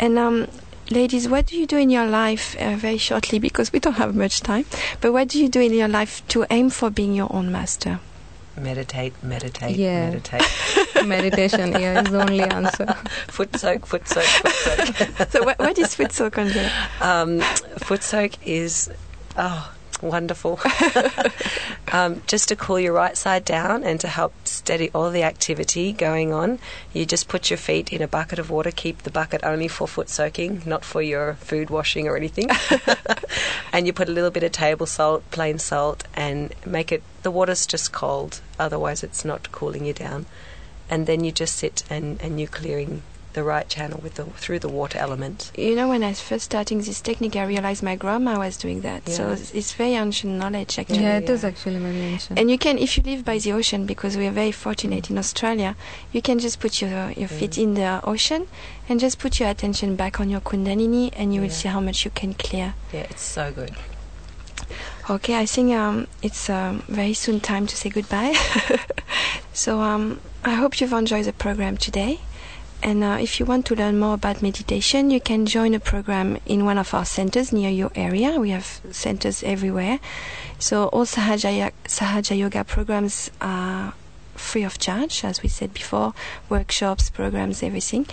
And 0.00 0.18
um, 0.18 0.48
ladies, 0.90 1.28
what 1.28 1.46
do 1.46 1.56
you 1.58 1.66
do 1.66 1.76
in 1.76 1.90
your 1.90 2.06
life 2.06 2.56
uh, 2.58 2.74
very 2.76 2.96
shortly 2.98 3.38
because 3.38 3.70
we 3.72 3.78
don't 3.78 3.96
have 3.98 4.16
much 4.16 4.40
time? 4.40 4.64
But 5.02 5.12
what 5.12 5.28
do 5.28 5.38
you 5.40 5.48
do 5.48 5.60
in 5.60 5.74
your 5.74 5.88
life 5.88 6.26
to 6.28 6.46
aim 6.50 6.70
for 6.70 6.88
being 6.90 7.14
your 7.14 7.28
own 7.34 7.52
master? 7.52 8.00
Meditate, 8.60 9.14
meditate, 9.22 9.76
Yeah. 9.76 10.10
meditate. 10.10 10.42
meditation 11.06 11.72
yeah 11.72 12.02
is 12.02 12.10
the 12.10 12.20
only 12.20 12.40
answer. 12.42 12.86
foot 13.28 13.56
soak, 13.56 13.86
foot 13.86 14.06
soak, 14.06 14.24
foot 14.24 14.52
soak. 14.52 15.28
so, 15.30 15.42
what, 15.44 15.58
what 15.58 15.78
is 15.78 15.94
foot 15.94 16.12
soak, 16.12 16.36
Angela? 16.38 16.70
Um, 17.00 17.40
foot 17.78 18.02
soak 18.02 18.32
is 18.46 18.90
oh 19.36 19.72
wonderful. 20.02 20.58
um, 21.92 22.22
just 22.26 22.48
to 22.48 22.56
cool 22.56 22.78
your 22.80 22.92
right 22.94 23.16
side 23.16 23.44
down 23.44 23.84
and 23.84 24.00
to 24.00 24.08
help 24.08 24.32
steady 24.46 24.90
all 24.94 25.10
the 25.10 25.22
activity 25.22 25.92
going 25.92 26.32
on, 26.32 26.58
you 26.92 27.04
just 27.04 27.28
put 27.28 27.50
your 27.50 27.56
feet 27.58 27.92
in 27.92 28.00
a 28.02 28.08
bucket 28.08 28.38
of 28.38 28.50
water. 28.50 28.70
Keep 28.70 29.02
the 29.02 29.10
bucket 29.10 29.42
only 29.44 29.68
for 29.68 29.86
foot 29.86 30.08
soaking, 30.08 30.62
not 30.64 30.84
for 30.84 31.02
your 31.02 31.34
food 31.34 31.68
washing 31.70 32.08
or 32.08 32.16
anything. 32.16 32.48
and 33.72 33.86
you 33.86 33.92
put 33.92 34.08
a 34.08 34.12
little 34.12 34.30
bit 34.30 34.42
of 34.42 34.52
table 34.52 34.86
salt, 34.86 35.28
plain 35.30 35.58
salt, 35.58 36.04
and 36.14 36.54
make 36.64 36.92
it. 36.92 37.02
The 37.22 37.30
water's 37.30 37.66
just 37.66 37.92
cold. 37.92 38.40
Otherwise, 38.60 39.02
it's 39.02 39.24
not 39.24 39.50
cooling 39.52 39.84
you 39.86 39.94
down. 39.94 40.26
And 40.92 41.06
then 41.06 41.24
you 41.24 41.32
just 41.32 41.54
sit 41.56 41.84
and 41.88 42.20
and 42.22 42.38
you're 42.38 42.48
clearing 42.60 43.02
the 43.32 43.44
right 43.44 43.68
channel 43.68 44.00
with 44.02 44.14
the 44.18 44.24
through 44.42 44.58
the 44.58 44.68
water 44.68 44.98
element. 44.98 45.52
You 45.56 45.76
know, 45.76 45.88
when 45.88 46.02
I 46.02 46.08
was 46.08 46.20
first 46.20 46.44
starting 46.46 46.78
this 46.82 47.00
technique, 47.00 47.36
I 47.36 47.44
realized 47.44 47.82
my 47.82 47.94
grandma 47.94 48.38
was 48.38 48.56
doing 48.56 48.80
that. 48.80 49.08
So 49.08 49.22
Yeah. 49.28 49.34
it's, 49.34 49.54
it's 49.54 49.72
very 49.72 49.94
ancient 49.94 50.32
knowledge, 50.40 50.78
actually. 50.80 51.04
Yeah, 51.06 51.18
it 51.22 51.30
is 51.30 51.42
yeah. 51.42 51.50
actually 51.50 51.78
very 51.78 52.00
ancient. 52.14 52.38
And 52.38 52.50
you 52.50 52.58
can, 52.58 52.76
if 52.78 52.96
you 52.96 53.04
live 53.04 53.24
by 53.24 53.38
the 53.38 53.52
ocean, 53.52 53.86
because 53.86 54.16
we 54.16 54.26
are 54.26 54.34
very 54.42 54.50
fortunate 54.52 55.10
in 55.10 55.16
Australia, 55.16 55.76
you 56.12 56.20
can 56.22 56.38
just 56.40 56.58
put 56.58 56.82
your 56.82 57.12
your 57.22 57.28
feet 57.28 57.52
mm. 57.52 57.62
in 57.62 57.74
the 57.74 58.00
ocean 58.02 58.42
and 58.88 58.98
just 58.98 59.16
put 59.20 59.38
your 59.38 59.48
attention 59.48 59.94
back 59.94 60.18
on 60.18 60.28
your 60.28 60.42
Kundalini, 60.42 61.12
and 61.14 61.32
you 61.32 61.40
will 61.42 61.54
see 61.60 61.68
how 61.68 61.80
much 61.80 62.04
you 62.04 62.10
can 62.10 62.34
clear. 62.34 62.74
Yeah, 62.92 63.06
it's 63.12 63.22
so 63.22 63.52
good. 63.52 63.74
Okay, 65.08 65.38
I 65.38 65.46
think 65.46 65.72
um, 65.72 66.06
it's 66.22 66.48
um, 66.48 66.82
very 66.88 67.14
soon 67.14 67.40
time 67.40 67.66
to 67.66 67.76
say 67.76 67.90
goodbye. 67.90 68.34
so 69.52 69.80
um, 69.80 70.20
I 70.44 70.54
hope 70.54 70.80
you've 70.80 70.92
enjoyed 70.92 71.24
the 71.24 71.32
program 71.32 71.76
today. 71.76 72.20
And 72.82 73.04
uh, 73.04 73.18
if 73.20 73.38
you 73.38 73.44
want 73.44 73.66
to 73.66 73.74
learn 73.74 73.98
more 73.98 74.14
about 74.14 74.40
meditation, 74.40 75.10
you 75.10 75.20
can 75.20 75.44
join 75.44 75.74
a 75.74 75.80
program 75.80 76.38
in 76.46 76.64
one 76.64 76.78
of 76.78 76.94
our 76.94 77.04
centers 77.04 77.52
near 77.52 77.70
your 77.70 77.90
area. 77.94 78.40
We 78.40 78.50
have 78.50 78.80
centers 78.90 79.42
everywhere. 79.42 79.98
So 80.58 80.86
all 80.88 81.04
Sahaja, 81.04 81.72
Sahaja 81.84 82.38
Yoga 82.38 82.64
programs 82.64 83.30
are 83.40 83.92
free 84.34 84.62
of 84.64 84.78
charge, 84.78 85.24
as 85.24 85.42
we 85.42 85.48
said 85.48 85.74
before, 85.74 86.14
workshops, 86.48 87.10
programs, 87.10 87.62
everything. 87.62 88.06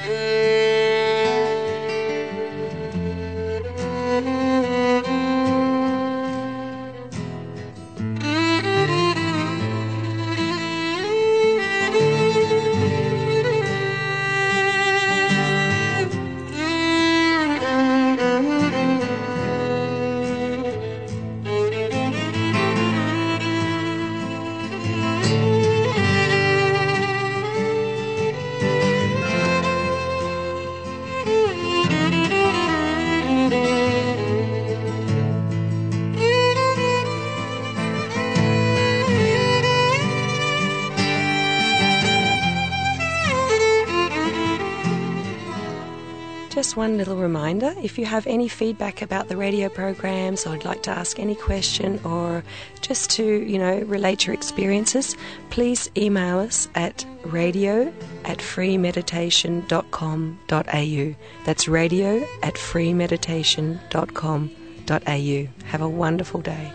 Thank 0.06 0.18
you. 4.78 4.83
One 46.74 46.98
little 46.98 47.16
reminder 47.16 47.72
if 47.82 47.98
you 47.98 48.04
have 48.06 48.26
any 48.26 48.48
feedback 48.48 49.00
about 49.00 49.28
the 49.28 49.36
radio 49.36 49.68
programs 49.68 50.44
or 50.44 50.50
would 50.50 50.64
like 50.64 50.82
to 50.84 50.90
ask 50.90 51.20
any 51.20 51.36
question 51.36 52.00
or 52.04 52.42
just 52.80 53.10
to, 53.10 53.24
you 53.24 53.58
know, 53.58 53.78
relate 53.82 54.26
your 54.26 54.34
experiences, 54.34 55.16
please 55.50 55.88
email 55.96 56.40
us 56.40 56.66
at 56.74 57.06
radio 57.24 57.92
at 58.24 58.38
freemeditation.com.au. 58.38 61.14
That's 61.44 61.68
radio 61.68 62.26
at 62.42 62.54
freemeditation.com.au. 62.54 65.48
Have 65.66 65.80
a 65.80 65.88
wonderful 65.88 66.40
day. 66.40 66.72